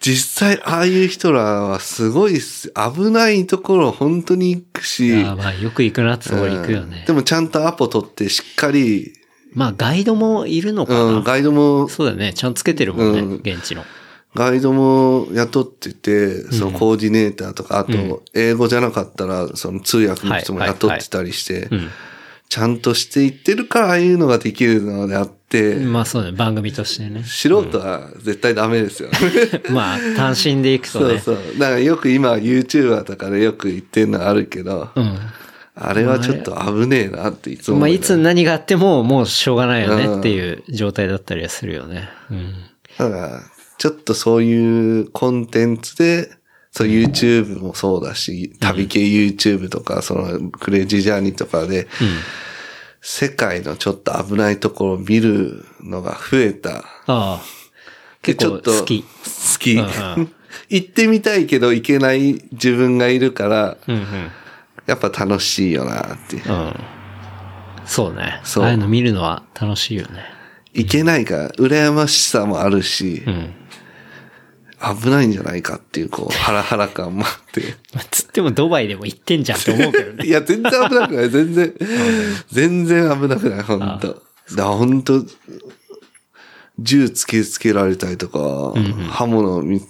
[0.00, 2.40] 実際ああいう人らはすごい。
[2.40, 6.98] 危ないところ本当に行くいし、や、まあ、よく行くなってところ行くよね。
[7.00, 9.12] うんでもちゃんとアポ取ってしっかり
[9.52, 12.32] まあ、ガイドもいるのかな、うん、ガイドも、そうだよね。
[12.32, 13.84] ちゃんとつけてるもんね、うん現地の。
[14.34, 21.90] ガイドも雇ってて、そのコーディネーターとか、あと、英語じゃなかったら、その通訳の人も雇ってたりしてう、ん。
[22.48, 27.24] ちゃんとしていってるから、ああいうのができるのであって、まあそうね、番組としてね。
[27.24, 29.08] 素人は絶対ダメですよ。
[29.70, 31.18] まあ、単身で行くとね。
[31.18, 31.58] そうそう。
[31.58, 35.18] だからよく今 YouTuber とかでよく言ってるのあるけど、うん。
[35.80, 42.08] あれはちょっと危ねえなっていつもまあ、いつ何があっても、もうしょうがないよねっていう状態だったりはするよね。
[42.30, 42.54] うん。
[42.98, 43.40] だから、
[43.78, 46.30] ちょっとそういうコンテンツで、
[46.70, 51.88] そう YouTube もそうだし、旅系 YouTube とか、そのクレイジージャーニーとかで、
[53.00, 56.78] 世界のちょっと危ないところを見るのが増えた。
[56.78, 57.40] ああ。
[58.22, 59.02] で結構好き。
[59.02, 59.08] 好
[59.58, 59.72] き。
[59.74, 60.34] うんうん
[60.68, 64.30] 行ってみたいけど行けない自分がいるから、うんうん。
[64.90, 66.52] やっぱ楽しいよなっていう。
[66.52, 66.74] うん。
[67.86, 68.40] そうね。
[68.42, 70.24] そうああいうの見るのは楽しいよね。
[70.74, 73.54] 行けないから、羨ましさもあるし、うん。
[75.00, 77.76] 危ないんじゃないかっていう、こう、ハラハラ感もあって。
[77.94, 80.26] まあつってもドバイでも行ってんじゃんって思うけどね。
[80.26, 81.30] いや、全然危なくない。
[81.30, 81.74] 全然、
[82.50, 84.08] 全然危なくない、ほんと。
[84.08, 84.22] だか
[84.56, 85.24] らほんと、
[86.80, 88.74] 銃突きつけられたりとか、
[89.10, 89.80] 刃物み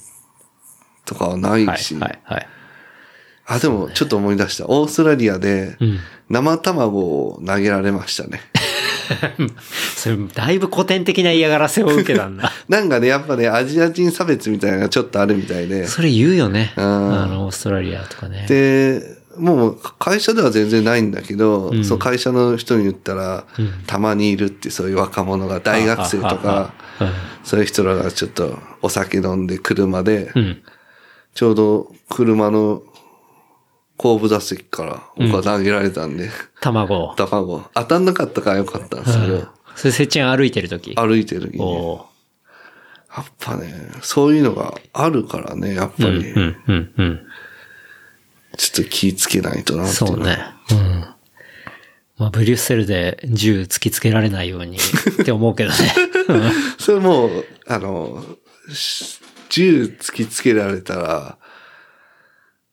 [1.06, 1.94] とかはないはい、し。
[1.94, 2.48] はい、はい。
[3.50, 4.66] あ、でも、ちょっと思い出した。
[4.68, 5.98] オーストラリアでうん、
[6.28, 8.40] 生卵を投げられましたね。
[9.96, 12.52] それ、だいぶ古典的な嫌がらせを受けたんだ。
[12.68, 15.88] なんかね、やっぱね、アジア人差別みたいなのがちょっとあるみたいで。
[15.88, 16.72] それ言うよね。
[16.76, 18.46] うんあの、オーストラリアとかね。
[18.48, 26.74] で、もう会社では全然ないんだけど、んそう会社の人に言ったら、うんたまにいるってそういう若者が大学生とか、
[27.42, 30.42] そういう人らがちょっとお酒飲んで車で、うん。
[30.42, 30.62] うん。
[31.34, 32.82] ちょうど車の
[34.00, 36.30] 後部座席から僕は投げられたんで、
[36.62, 37.12] 卵。
[37.18, 40.94] 卵当たんなかったからよかったんですけど、それ、せっちゃん歩いてるとき。
[40.94, 42.06] 歩いてる時に、お
[43.14, 47.20] やっぱね、そういうのがあるからね、やっぱーり、うん、うん、うん。
[48.56, 50.38] ちょっと気ぃつけないとなっていそうね。
[50.70, 51.04] うん。
[52.16, 55.76] まあ、ブリュッセルで銃突きつけられないようにって思うけどね。
[56.80, 58.24] それもう、あの、
[58.72, 59.20] し
[59.50, 61.36] 銃突きつけられたら、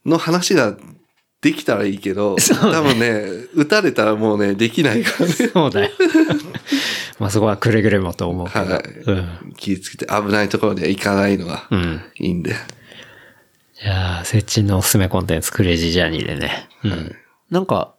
[0.06, 0.78] の話が
[1.42, 5.34] できたらいいけど、 多分ね、撃たれたらもうね、できないからね。
[5.34, 5.92] そうだよ。
[7.20, 8.66] まあそこはくれぐれもと思うけど。
[8.66, 9.54] はいうん。
[9.58, 12.02] 気ぃつけて危ないところには行かないのがうん。
[12.20, 12.52] いいんで。
[12.52, 12.54] い
[13.86, 16.68] やー、セッチンのおすすめコンテンツ、クレイジージャーニーでね。
[16.84, 17.16] うん。
[17.52, 17.94] なんか、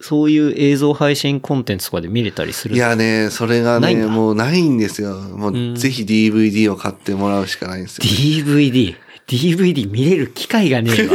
[0.00, 2.74] そういう映像配信コンテンツとかで見れたりする？
[2.76, 5.14] いやね、それがね、ないんだもうないんですよ。
[5.14, 8.04] もうぜひ DVD を買ってもらうしかないんですよ。
[8.04, 8.96] DVD。
[9.26, 11.06] DVD 見れる機会がねえ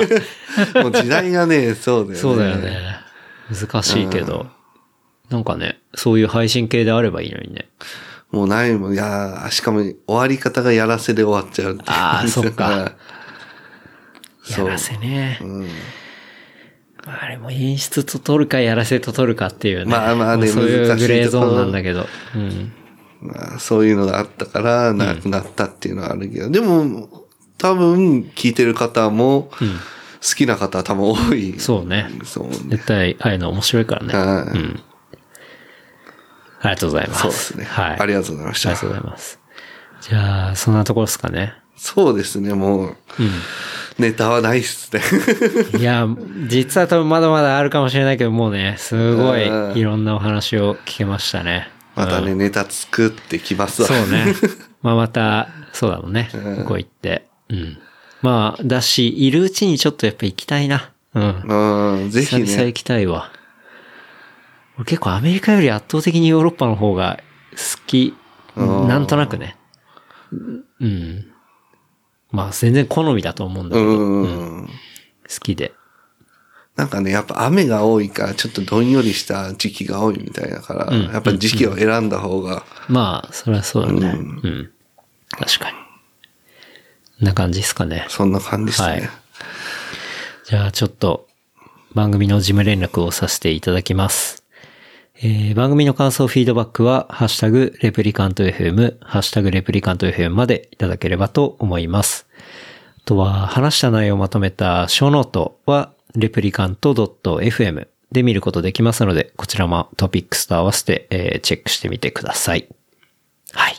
[0.76, 0.84] わ。
[0.84, 2.16] もう時代がね、そうだよね。
[2.16, 3.00] そうだよね。
[3.52, 4.48] 難しいけど。
[5.30, 7.70] なんかね、そういう配信系であればいいのにね。
[8.32, 8.94] もうないもん。
[8.94, 12.94] いやーしかも終わり方がやらせで終わっちゃうあーそっか。
[14.50, 15.40] やらせね。
[15.42, 15.68] うん
[17.06, 19.86] あれも演出と撮るかやらせと撮るかっていうね。
[19.86, 22.06] まあまあねそういうグレーゾーンなんだけど。
[22.36, 22.72] うん。
[23.22, 27.28] まあ、そういうのがあったから、なくなったっていうのはあるけど、でも、
[27.60, 29.52] 多分、聞いてる方も、
[30.22, 31.60] 好きな方多分多い。
[31.60, 32.10] そうね。
[32.24, 32.58] そうね。
[32.70, 34.14] 絶対、ああいうの面白いからね。
[34.14, 34.22] は
[34.56, 34.80] いうん。
[36.62, 37.22] ありがとうございます。
[37.22, 37.66] そうですね。
[37.66, 38.00] はい。
[38.00, 38.90] ありがとうございましたありがとう。
[38.90, 39.40] ございます。
[40.02, 41.54] じゃあ、そんなところですかね。
[41.76, 42.96] そうですね、もう、
[44.00, 45.02] ネタはないっすね。
[45.80, 46.06] いや、
[46.48, 51.70] 実は多分まだまだあるかもしれないけど、もうね、すごいうんいろんなお話を聞けましたね。
[51.96, 53.88] またね、ネタ作ってきますわ。
[53.88, 54.34] そうね。
[54.84, 56.30] まあまた、そうだもんね。
[56.34, 57.29] 向こう行って。
[57.50, 57.78] うん。
[58.22, 60.92] まあ、だし、いるうちにちょっとやっぱ行きたいな。
[61.14, 62.02] うん。
[62.04, 62.46] うん、ぜひね。
[62.46, 63.32] 久々行きたいわ。
[64.78, 67.20] 俺結構アメリカより圧倒的にヨーロッパの方が
[67.52, 68.14] 好き。
[68.56, 69.56] うんなんとなくね。
[70.32, 71.32] うん。
[72.32, 74.68] まあ全然好みだと思うんだけうど、ん。
[74.68, 74.72] 好
[75.42, 75.74] きで。
[76.76, 84.08] なんかね、やっぱ雨が多いから、ちょっとどんよりした時期が多いみたいだから、うんやっぱ時期を選んだ方が、まあ、それはそうだね。
[84.18, 84.72] うん。
[85.32, 85.78] 確かに。
[87.22, 88.06] な感じですかね。
[88.10, 88.88] そんな感じですね。
[88.88, 89.10] はい
[90.46, 91.28] じゃあちょっと
[91.94, 94.44] 番組の事務連絡をさせていただきます。
[95.22, 102.26] えー番組の感想、フィードバックは、ハッシュタグ、レプリカント FM、ハッシュタグ、レプリカント FM までいただければと思います。
[102.98, 112.68] あとは、話した内容をまとめたショーノートは、レプリカント .fm で見ることできますので、こちらもトピックスと合わせて、えーチェックしてみてください。
[113.52, 113.76] はい。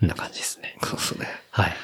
[0.00, 0.76] こんな感じですね。
[0.82, 1.28] そうですね。
[1.50, 1.76] はい。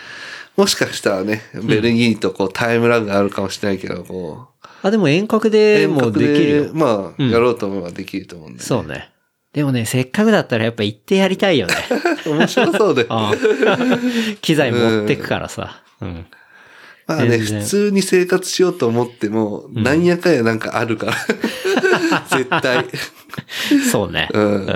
[0.56, 4.48] もしかしたらね、ベルギーとこうタイムラグがあるかもしれないけど、こ
[4.82, 6.70] あ、でも遠隔う、でもできるよ。
[6.74, 9.10] まあ、うんやろうと思えばできると思うんで、ねそうね。
[9.52, 11.74] でもね、せっかくだったらやっぱ行ってやりたいよね。
[12.26, 13.04] 面白そうで。
[13.04, 15.82] うん 機材持ってくからさ。
[16.00, 16.26] うん。
[17.06, 21.14] まあね、普通に生活しようと思っても、なんやかやなんかあるから。
[22.36, 22.86] 絶対。
[23.90, 24.28] そうね。
[24.32, 24.66] うん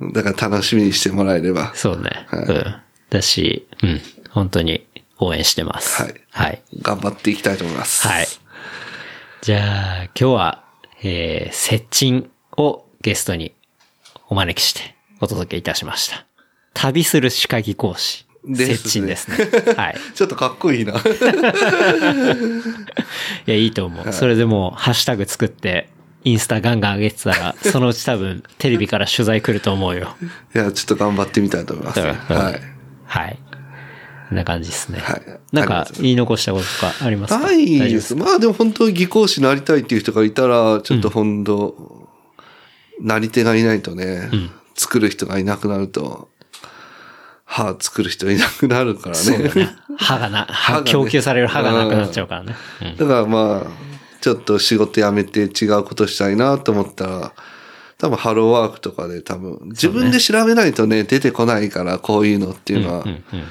[0.00, 0.12] うん。
[0.12, 1.72] だから楽しみにしてもらえれば。
[1.74, 2.26] そうね。
[2.28, 2.74] はいうん。
[3.10, 4.00] だし、うん。
[4.30, 4.86] 本当に
[5.22, 6.02] 応援してます。
[6.02, 6.62] はいはい。
[6.80, 8.08] 頑張っていきたいと思います。
[8.08, 8.26] はい。
[9.42, 10.64] じゃあ、今日は、
[11.02, 13.54] えー、接近をゲストに
[14.28, 16.26] お招きしてお届けいたしました。
[16.74, 18.26] 旅する歯科技講師。
[18.54, 19.36] 接近ですね。
[19.78, 19.96] はい。
[20.14, 20.94] ちょっとかっこいいな。
[20.98, 21.00] い
[23.46, 24.12] や、いいと思う。
[24.12, 25.88] それでもう、ハッシュタグ作って、
[26.24, 30.16] インスタガンガン上げてたら、そのうち多分、テレビから取材来ると思うよ。
[30.54, 32.00] いや、ちょっと頑張ってみたいと思います。
[32.00, 32.60] うんはい。
[33.06, 33.38] はい。
[34.34, 34.98] な感じですね。
[35.00, 35.22] はい。
[35.52, 37.40] なんか言い残したこととかありますか？
[37.40, 38.08] ないです。
[38.08, 38.14] す。
[38.16, 42.08] まあでも本当に技講師になりたいっていう人がいたら、ちょっと本当、
[43.00, 44.30] なり手がいないとね、
[44.74, 46.28] 作る人がいなくなると、
[47.44, 49.22] 歯作る人いなくなるからね。
[49.22, 49.76] そうだね。
[49.98, 50.90] 歯がな、歯ね。
[50.90, 52.56] 供給される歯がなくなっちゃうからね。
[52.80, 52.96] うん。
[52.96, 53.70] だからまあ、
[54.22, 57.32] ちょっと仕事辞めて違うことしたいなと思ったら、
[57.98, 63.44] 多分ハローワークとかで多分、自分で調べないとね、出てこないから、こういうのっていうのは、うんうん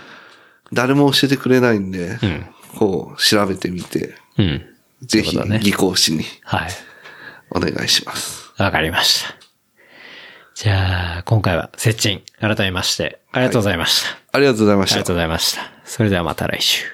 [0.74, 2.20] 誰も教えてくれないんで、ん
[2.78, 4.66] こう、調べてみて、うん。
[5.02, 6.70] ぜひね技講師にはい。
[7.50, 8.54] お願いします。
[8.58, 9.36] わかりました。
[10.56, 14.10] じゃあ、今回は、接近、改めまして、ありがとうございました。
[14.32, 15.16] ありがとうございましたありがとう。
[15.16, 15.72] ございました。
[15.86, 16.86] それではまた来週。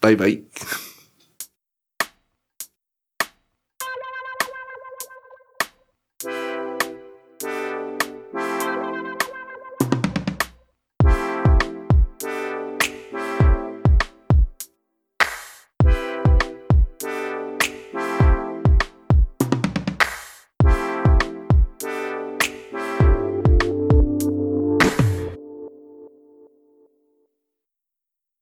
[0.00, 0.42] バイバイ。